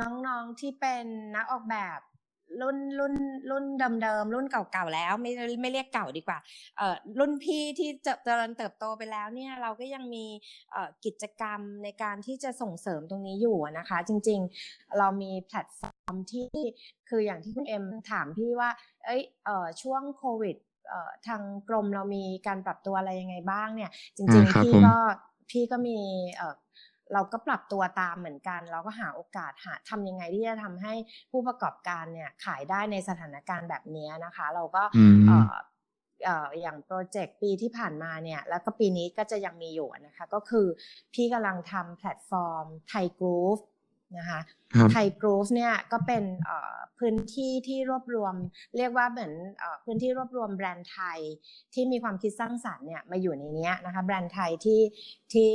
[0.01, 1.05] น้องๆที่เป็น
[1.37, 2.01] นักออกแบบ
[2.61, 3.15] รุ่นรุ่น
[3.51, 3.65] รุ่น
[4.03, 5.33] เดิมๆรุ่นเก่าๆแล้วไม่
[5.63, 6.39] ไม่เรียกเก่าดีกว่า
[6.79, 10.27] เอ่อรุ่นพี่ที่เจเจริญเติบโตไปแล้วเนี่ยเราก็ยังมี
[10.73, 16.47] เอ่อกิจกรรมในการที่จะส่งเสริมตรงนี้อยู่อะนะคะ จริงๆเรามีแพลตฟอร์มที่
[17.09, 18.71] คืออย่างที่คุณเอ็มถามพี่ว่า
[19.05, 20.57] เอ้ยเอ่อช่วงโควิด
[20.89, 24.97] เอ่อทางกรมเรามีการปรับตัวอะไรยังไงบ้างเนี่ย จริงอ่าๆครับพี่ผมก็
[25.51, 25.99] พี่ก็มี
[26.35, 26.55] เอ่อ
[27.13, 30.95] เราก็ปรับตัวตามเหมือนกัน เราก็หาโอกาสหาทำยังไงที่จะทำให้
[31.31, 35.55] ผู้ประกอบการเนี่ยขายได้ในสถานการณ์แบบนี้นะคะ เราก็อืมเอ่อ
[36.25, 40.67] เอ่ออย่างโปรเจกต์ปีที่ผ่านมาเนี่ยแล้วก็ปีนี้ก็จะยังมีอยู่นะคะ ก็คือ
[41.15, 43.59] พี่กำลังทำแพลตฟอร์มไทยกรูฟ
[44.17, 44.41] นะคะ
[44.75, 48.35] ครับไทยกรูฟเนี่ยก็เป็นเอ่อพื้นที่ที่รวบรวม
[48.77, 51.19] เรียกว่าเหมือนเอ่อพื้นที่รวบรวมแบรนด์ไทย
[51.75, 54.81] ที่มีความคิดสร้างสรรค์เนี่ยมาอยู่ในเนี้ยนะคะแบรนด์ไทยที่
[55.33, 55.55] ที่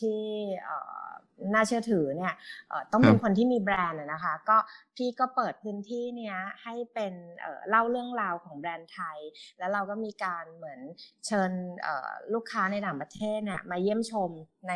[0.00, 0.18] ที่
[0.62, 1.08] เอ่อ
[1.54, 2.32] น่าเชื่อถือเนี่ย
[2.68, 4.56] เอ่อต้องเป็นครับคนที่มีแบรนด์อะนะคะก็
[4.96, 9.18] พี่ก็เปิดพื้นที่เนี้ยให้เป็นเอ่อเล่าเรื่องราวของแบรนด์ไทย
[9.58, 10.80] แล้วเราก็มีการเหมือน
[11.26, 11.50] เชิญ
[11.82, 14.30] เอ่อลูกค้าในต่างประเทศเนี่ยมาเยี่ยมชม
[14.68, 14.74] ใน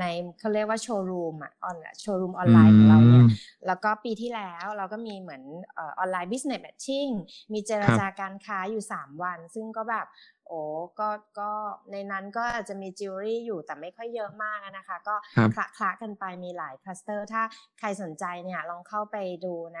[0.00, 0.04] ใน
[0.38, 3.28] เขาเรียกว่าโชว์รูมอะออนโชว์รูมออนไลน์ของเราเนี่ยม
[3.66, 5.42] แล้วก็ปีที่แล้วเราก็มีเหมือน
[5.74, 7.12] เออออนไลน์ business matching
[7.52, 10.08] มีเจรจาการค้าอยู่ 3 วัน ซึ่งก็แบบ
[10.48, 10.62] โอ้
[11.00, 11.08] ก็
[11.40, 11.50] ก็
[11.92, 17.42] ในนั้นก็อาจจะมีจิวเวลรี่อยู่แต่ไม่ค่อยเยอะมากอะนะคะ ก็ครับคละคละกันไปมีหลายคลัสเตอร์ ถ้า
[17.78, 19.16] ใครสนใจเนี่ยลองเข้าไป
[19.46, 19.80] ดูใน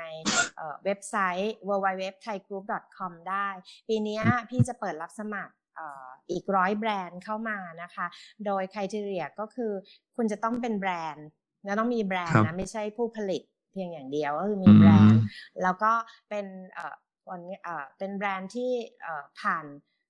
[0.56, 3.48] เอ่อเว็บไซต์ www.thaigroup.com ได้
[3.88, 8.06] ปีเนี้ยพี่จะเปิดรับสมัครเอ่ออีกร้อยแบรนด์เข้ามานะคะ
[8.46, 9.72] โดย c r i t e r i a ก็คือ
[10.16, 11.26] คุณจะต้องเป็นแบรนด์
[11.64, 13.42] แล้วต้องมีแบรนครัด์บนะไม่ใช่ผู้ผลิต
[13.72, 15.22] เพียงอย่างเดียวก็คืออืมีแบรนมด์
[15.62, 15.92] แล้วก็
[16.28, 16.94] เป็นเอ่อ
[17.30, 18.70] วันนี้เอ่อเป็นแบรนด์ที่
[19.02, 19.64] เอ่อผ่าน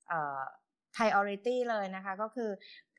[0.08, 0.40] เอ่อ
[0.94, 2.50] priority เลยนะคะ ก็คือ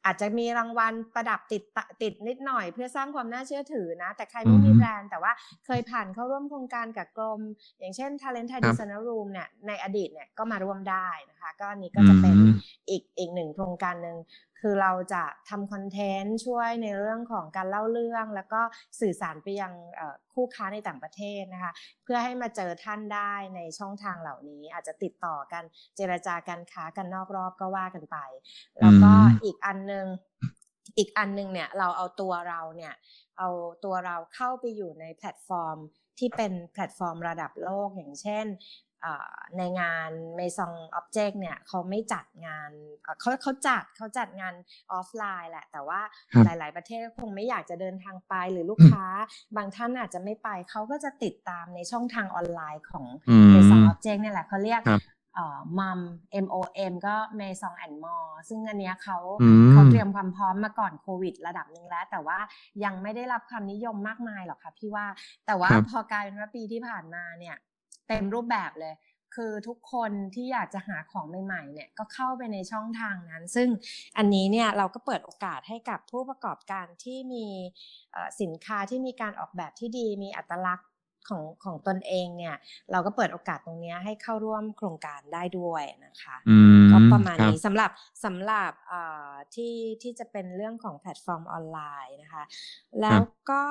[0.05, 5.31] อาจจะมีรางวัลประดับติดตะติดนิดหน่อย เพื่อสร้างความน่าเชื่อถือนะ แต่ใครไม่อืมีมแบรนด์แต่ว่า
[5.65, 7.41] เคยผ่านเข้าร่วมโครงการกับกรม
[7.79, 14.17] อย่างเช่น Talent Thai ครับ Designer Room เนี่ยในอดีตเนี่ยก็มาร่วมได้นะคะ ก็อันนี้ก็อืจะเป็นมอีกอีกหนึ่งโครงการหนึ่ง
[14.61, 18.61] คือเราจะทำคอนเทนต์ช่วยในเรื่องของการเล่าเรื่อง แล้วก็
[18.99, 19.73] สื่อสารไปยัง
[20.33, 21.71] คู่ค้าในต่างประเทศนะคะ
[22.03, 25.63] เพื่อให้มาเจอท่านได้ในช่องทางเหล่านี้ อาจจะติดต่อกัน
[25.95, 28.17] เจรจาการค้ากันนอกรอบก็ว่ากันไป
[28.79, 29.11] แล้วก็
[29.43, 30.05] อีกอันหนึ่ง
[30.97, 32.93] อีกอันหนึ่งเนี่ยเราเอาตัวเราเนี่ย
[33.37, 33.49] เอา
[33.85, 35.77] ตัวเราเข้าไปอยู่ในแพลตฟอร์ม
[36.19, 38.45] ที่เป็นแพลตฟอร์มระดับโลกอย่างเช่น
[39.57, 42.71] ในงาน Maison Object เนี่ยเขาไม่จัดงาน
[43.03, 44.53] เอ่อเขาเขาจัดเขาจัดงาน
[44.91, 49.05] ออฟไลน์แหละ แต่ว่าครับหลาย ๆ ประเทศก็คงไม่อยากจะเดินทางไปหรือลูกค้า
[49.55, 55.03] บางท่านอาจจะไม่ไปเขาก็จะติดตามในช่องทางออนไลน์ของอืม Maison Object เนี่ยแหละเขาเรียกครับ
[55.35, 55.99] เอ่อมัม
[56.45, 56.57] M O
[56.91, 62.39] M ก็ Maison and More ซึ่งอันเนี้ยเขาอืมเขาเตรียมความพร้อมมาก่อนโควิด ระดับหนึ่งแล้ว แต่ว่า
[62.83, 65.05] ยังไม่ได้รับความนิยมมากมายหรอกค่ะพี่ว่า
[65.45, 67.55] แต่ว่าครับพอกลายเป็นว่าปีที่ผ่านมาเนี่ย
[68.07, 68.95] เต็มรูปแบบเลย
[69.35, 73.69] คือทุกคนที่อยากจะหาของใหม่ๆเนี่ยก็เข้าไปในช่องทางนั้น ซึ่ง
[74.17, 77.47] อันนี้เนี่ยเราก็เปิดโอกาสให้กับผู้ประกอบการที่มี
[78.11, 80.89] เอ่อสินค้าที่มีการออกแบบที่ดีมีอัตลักษณ์
[81.29, 82.55] ของของตนเองเนี่ย
[82.91, 87.91] เราก็เปิดโอกาสตรงเนี้ยให้เข้าร่วมโครงการได้ด้วยนะคะอืมก็ประมาณครับนี้สำหรับ
[88.25, 92.43] สำหรับเอ่อที่ที่จะเป็นเรื่องของแพลตฟอร์มออนไลน์น์นะคะ
[93.01, 93.19] แล้ว
[93.49, 93.61] ก็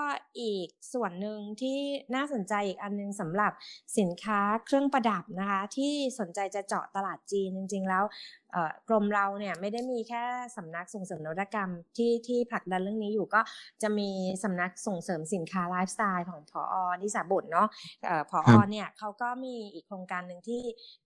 [0.40, 1.78] อีกส่วนหนึ่งที่
[2.14, 3.52] น่าสนใจอีกอันหนึงสำหรับ
[3.98, 8.04] สินค้าเครื่องประดับนะคะ ที่สนใจจะเจาะตลาดจีนจริง ๆ แล้ว
[8.52, 10.22] เอ่อกรมเราเนี่ยไม่ได้มีแค่
[10.56, 13.40] สำนักส่งเสริมนวัตกรรมที่ที่ผลักดันเรื่องนี้อยู่ก็
[13.82, 14.10] จะมี
[14.44, 16.62] สำนักส่งเสริมสินค้าไลฟ์สไตล์ของพอ
[17.02, 17.68] นิสาบุตรเนาะ
[18.06, 20.62] เอ่อพอครับเนี่ยเขาก็มีอีกโครงการหนึ่งที่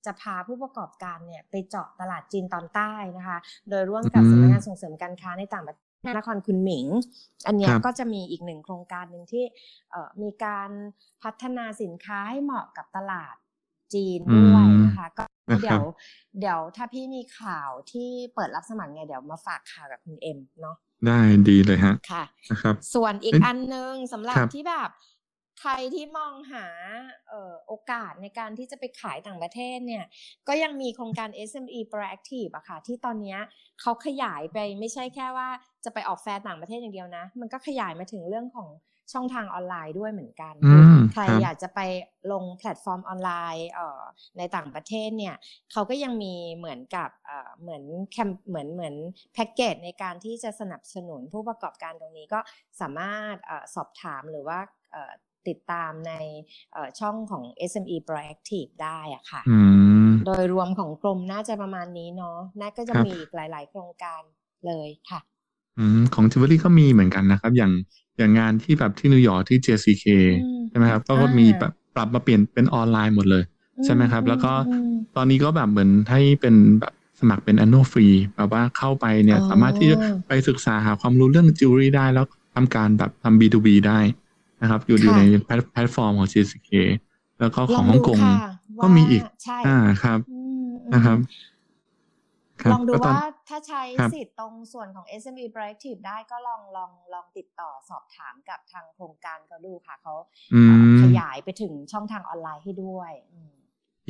[0.06, 6.86] จะพาผู้ประกอบการเนี่ยไปเจาะตลาดจีนตอนใต้นะคะ โดยร่วมกับอืมสำนักงานส่งเสริมการค้าในต่างประเทศ นครคุณหมิง
[7.46, 9.44] อันเนี้ยครับก็จะมีอีกหนึ่งโครงการหนึ่งที่
[9.90, 10.70] เอ่อมีการ
[11.22, 13.34] พัฒนาสินค้าให้เหมาะกับตลาด
[13.94, 15.82] จีนด้วยนะคะก็นะครับเดี๋ยว
[16.40, 20.76] เดี๋ยวถ้าพี่มีข่าวที่เปิดรับสมัครไงเดี๋ยวมาฝากข่าวกับคุณเอ็มเนาะ
[21.06, 24.90] ได้ดีเลยฮะค่ะนะครับส่วนอีกเอ้ยอันหนึงสำหรับครับที่แบบ
[25.60, 26.66] ใครที่มองหา
[27.28, 30.04] เอ่อโอกาสในการที่จะไปขายต่างประเทศเนี่ย
[30.48, 33.40] ก็ยังมีโครงการ SME Proactive อะค่ะ ที่ตอนเนี้ย
[33.80, 35.48] เขาขยายไปไม่ใช่แค่ว่า
[35.84, 38.68] จะไปออกแฟร์ต่างประเทศอย่างเดียวนะ มันก็ขยายมาถึงเรื่องของ
[39.12, 41.80] ช่องทางออนไลน์ด้วยเหมือนกันอืมใครครับอยากจะไป
[42.32, 44.02] ลงแพลตฟอร์มออนไลน์เอ่อ
[44.38, 45.34] ในต่างประเทศเนี่ย
[45.72, 47.82] เขาก็ยังมีเหมือนกับเอ่อเหมือน
[48.12, 48.94] แคมเหมือนเหมือน
[49.34, 52.40] แพ็กเกจในการที่จะสนับสนุนผู้ประกอบการตรงนี้ก็
[52.80, 54.58] สามารถเออสอบถามหรือว่า
[54.92, 55.12] เอ่อ
[55.48, 56.12] ติดตามใน
[56.72, 59.58] เอ่อช่องของ SME Proactive ได้อะค่ะอื
[60.08, 64.22] มโดยรวมของกรมน่าจะประมาณนี้เนาะน่าก็จะครับมีอีกหลาย ๆ โครงการ
[64.66, 65.20] เลยค่ะ
[65.78, 67.72] อืมของจิวเวลรี่ก็มีเหมือนกันนะครับ อย่าง
[68.18, 73.42] อย่างงานที่แบบที่นิวยอร์กที่ JCK อืมใช่ไหมครับก็อ่ามีมีแบบปรับมาเปลี่ยนเป็นออนไลน์หมดเลย
[73.84, 83.98] ใช่ไหมครับ แล้วก็อืมตอนนี้ก็แบบเหมือนให้เป็นแบบสมัครเป็น annual fee แบบว่าเข้าไปเนี่ยอ๋อสามารถที่จะไปศึกษาหาความรู้เรื่องจิวเวลรี่ได้แล้วทำการแบบทำ B2B ได้
[84.60, 86.70] นะครับ อยู่อยู่ในแพลตแพลตฟอร์มของ JCK
[87.40, 88.36] แล้วก็ของฮ่องกงลดูค่ะ
[88.82, 91.18] ก็มีอีกว่าใช่อ่าครับอืมอืมนะครับ
[92.62, 100.14] ครัลบองดูก็ตอนว่าถ้าใช้ครับสิทธิ์ตรงส่วนของ SME Proactive ได้ก็ลองลองลองติดต่อสอบถามกับทางโครงการเขาดูค่ะเขา
[100.54, 103.54] อืเอ่อมขยายไปถึงช่องทางออนไลน์ให้ด้วยอืม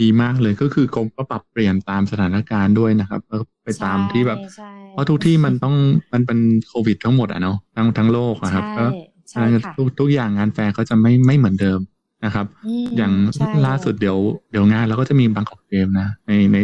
[0.00, 5.74] ดีมากเลยก็คือกรมก็ปรับเปลี่ยนตามสถานการณ์ด้วยนะครับก็ไปตามที่แบบใช่เพราะทุกที่มันต้อง
[6.12, 8.84] มันเป็นโควิดทั้งหมดอะเนาะทั้งทั้งโลกอะครับใช่ก็
[9.30, 11.80] ใช่ค่ะทุกทุกอย่างงานแฟร์เขาจะไม่ไม่เหมือนเดิม
[12.24, 12.46] นะครับ
[12.84, 14.18] มอย่างใช่ล่าสุดเดี๋ยว
[14.50, 16.58] เดี๋ยวงานเราก็จะมีบางกอกเกมนะ ในใน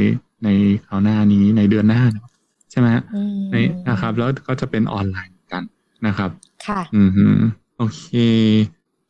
[0.45, 0.49] ใน
[0.87, 2.29] คราวหน้านี้ในเดือนหน้าเนอะ
[2.71, 3.57] ใช่ไหมฮะอืมใน
[3.89, 5.63] นะครับ แล้วก็จะเป็นออนไลน์เหมือนกัน
[6.07, 6.31] นะครับ
[6.67, 7.27] ค่ะ อืมฮึ
[7.79, 8.07] โอเค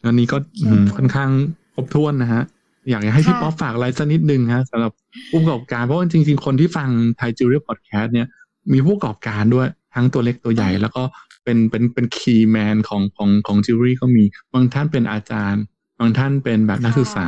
[0.06, 1.30] วันนี้ก็อืมโอเคค่อนข้าง
[1.74, 2.42] ครบถ้วนนะฮะ
[2.90, 4.92] อยากให้พี่ค่ะป๊อปฝากอะไรสักนิดนึงฮะสำหรับ
[5.30, 8.26] ผู้ประกอบการเพราะว่าจริง ๆ คนที่ฟังไทยจิวเวลรี่พอดแคสต์เนี่ย
[8.72, 11.02] มีผู้ประกอบการด้วยทั้งตัวเล็กตัวใหญ่แล้วก็
[11.46, 15.62] เป็นเป็นเป็น key man ของของของจิวเวลรี่ก็มีบางท่านเป็นอาจารย์
[15.98, 17.26] บางท่านเป็นแบบนักศึกษา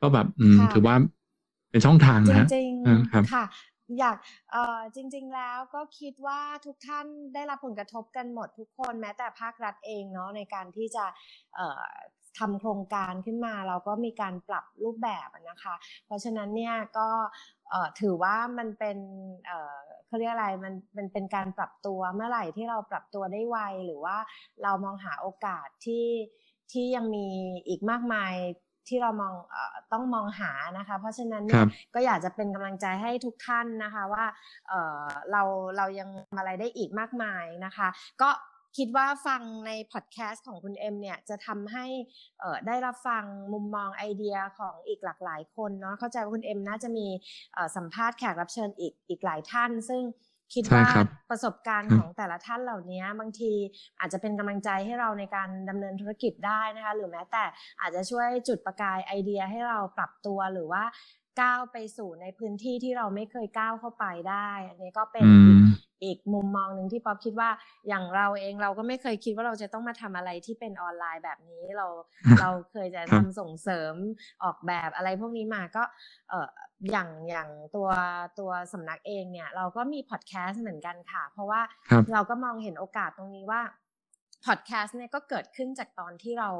[0.00, 0.96] ก็แบบอืมค่ะถือว่า
[1.70, 3.44] เป็นช่องทางจนะฮะอ่าครับๆค่ะ
[3.98, 4.16] อยาก
[4.52, 11.04] เอ่อจริง ๆ แล้วก็คิดว่าทุกท่านได้รับผลกระทบกันหมดทุกคนแม้แต่ภาครัฐเองเนาะในการที่จะ
[11.54, 11.84] เอ่อ
[12.38, 15.74] ทำโครงการขึ้นมาเราก็มีการปรับรูปแบบนะคะ
[16.06, 17.08] เพราะฉะนั้นเนี่ยก็
[18.00, 18.98] ถือว่ามันเป็น
[20.06, 24.16] เขาเรียกอะไรมันมันเป็นการปรับตัวเมื่อไหร่ที่เราปรับตัวได้ไวหรือว่า
[24.62, 26.06] เรามองหาโอกาสที่
[26.72, 27.26] ที่ยังมี
[27.68, 28.34] อีกมากมาย
[28.88, 29.56] ที่เรามองอ
[29.92, 31.64] ต้องมองหานะคะ เพราะฉะนั้นเนี่ย
[31.94, 34.24] ก็อยากจะเป็นกำลังใจให้ทุกท่านนะคะว่า
[34.68, 35.42] เเรา
[35.76, 36.08] เรายัง
[36.38, 37.88] อะไรได้อีกมากมายนะคะ
[38.20, 38.28] ก็
[38.76, 41.86] คิดว่าฟังในพอดแคสต์ของคุณเอ็มเนี่ยจะทำให้
[42.40, 47.06] เอ่อได้รับฟังมุมมองไอเดียของอีกหลากหลายคนเนาะเข้าใจว่าคุณเอ็มน่าจะมี
[47.54, 50.02] เอ่อสัมภาษณ์แขกรับเชิญอีกอีกหลายท่าน ซึ่ง
[50.54, 53.52] คิดว่าใช่ครับประสบการณ์ครับของแต่ละท่านเหล่านี้บางที
[54.00, 57.44] อาจจะเป็นกำลังใจให้เราในการดำเนินธุรกิจได้นะคะ หรือแม้แต่
[57.80, 60.82] อาจจะช่วยจุดประกายไอเดียให้เราปรับตัวหรือว่า
[61.40, 65.62] ก้าวไปสู่ในพื้นที่ที่เราไม่เคยก้าวเข้าไปได้ อันนี้ก็เป็นอือีกม
[66.04, 67.50] อีกมุมมองหนึ่งที่ป๊อปคิดว่า
[67.88, 71.86] อย่างเราเองเราก็ไม่เคยคิดว่าเราจะต้องมาทำอะไรที่เป็นออนไลน์แบบนี้เรา
[72.40, 73.94] เราเคยจะครัทำบส่งเสริม
[74.44, 75.82] ออกแบบอะไรพวกนี้มาก็
[76.28, 76.48] เออ
[76.90, 77.88] อย่างอย่างตัว
[78.38, 81.60] ตัวสำนักเองเนี่ย เราก็มีพอดแคสต์เหมือนกันค่ะ เพราะว่า
[81.90, 83.60] ครับเราก็มองเห็นโอกาสตรงนี้ว่า
[84.46, 86.50] พอดแคสต์เนี่ยก็เกิดขึ้นจากตอนที่เรา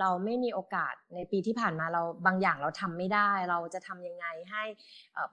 [0.00, 4.64] เราไม่มีโอกาสในปีที่ผ่านมาเราบางอย่างเราทำไม่ได้ เราจะทำยังไงให้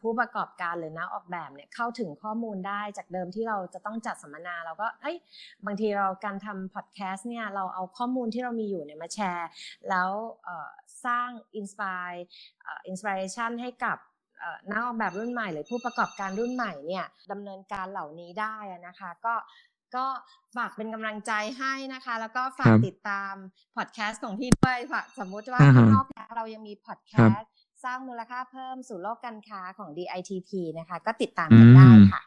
[0.01, 5.17] ผู้ประกอบการหรือนักออกแบบเนี่ยเข้าถึงข้อมูลได้จากเดิมที่เราจะต้องจัดสัมมนาเราก็เอ้ย
[5.65, 9.49] บางทีเราการทำพอดแคสต์เนี่ยเราเอาข้อมูลที่เรามีอยู่เนี่ยมาแชร์
[9.89, 10.09] แล้ว
[11.05, 13.97] สร้าง inspire inspiration ให้กับ
[14.71, 18.55] นักออกแบบรุ่นใหม่ หรือผู้ประกอบการรุ่นใหม่เนี่ยดำเนินการเหล่านี้ได้
[18.87, 19.33] นะคะ ก็
[19.97, 20.05] ก็
[20.55, 23.33] ฝากเป็นกำลังใจให้นะคะ แล้วก็ฝากครับติดตาม
[23.75, 27.51] พอดแคสต์ของพี่ด้วยฝากสมมุติว่าอ่าฮะข้างนอกแล้วเรายังมีพอดแคสต์ครับ
[27.83, 32.21] สร้างมูลค่าเพิ่มสู่โลกการค้าของ DITP นะคะ ก็ติดตามกันได้อืมค่ะ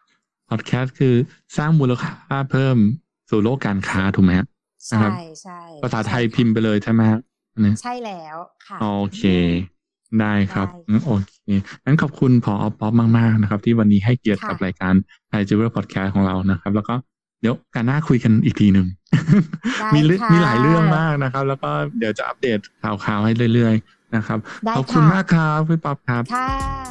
[0.50, 1.14] พอดแคสต์คือ
[1.56, 2.76] สร้างมูลค่าเพิ่ม
[3.30, 4.46] สู่โลกการค้าถูกไหมฮะ
[4.88, 5.12] ใช่นะครับ
[5.42, 7.20] ใช่ภาษาไทยใช่ค่ะพิมพ์ไปเลยใช่ไหมฮะ
[7.52, 9.22] อันนี้ใช่แล้วค่ะโอเค
[10.20, 11.34] ได้ครับได้อืมโอเค
[11.84, 14.94] งั้นขอบคุณพอป๊อปมาก ๆ นะครับ ที่วันนี้ให้เกียรติค่ะกับรายการ
[15.28, 16.94] ไทยจิวเวอร์พอดแคสต์ของเรานะครับ แล้วก็
[17.41, 18.86] เดี๋ยวคราวหน้าคุยกันอีกทีหนึ่ง
[19.78, 26.49] ได้มีเรื่องค่ะมีหลายเรื่องมากนะครับ แล้วก็เดี๋ยวจะอัปเดตข่าวๆให้เรื่อยๆนะครับได้ขอบคุณค่ะมากครับพี่ป๊อปครับค่ะ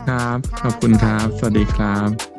[0.10, 2.37] ครับค่ะขอบคุณครับ สวัสดีครับะ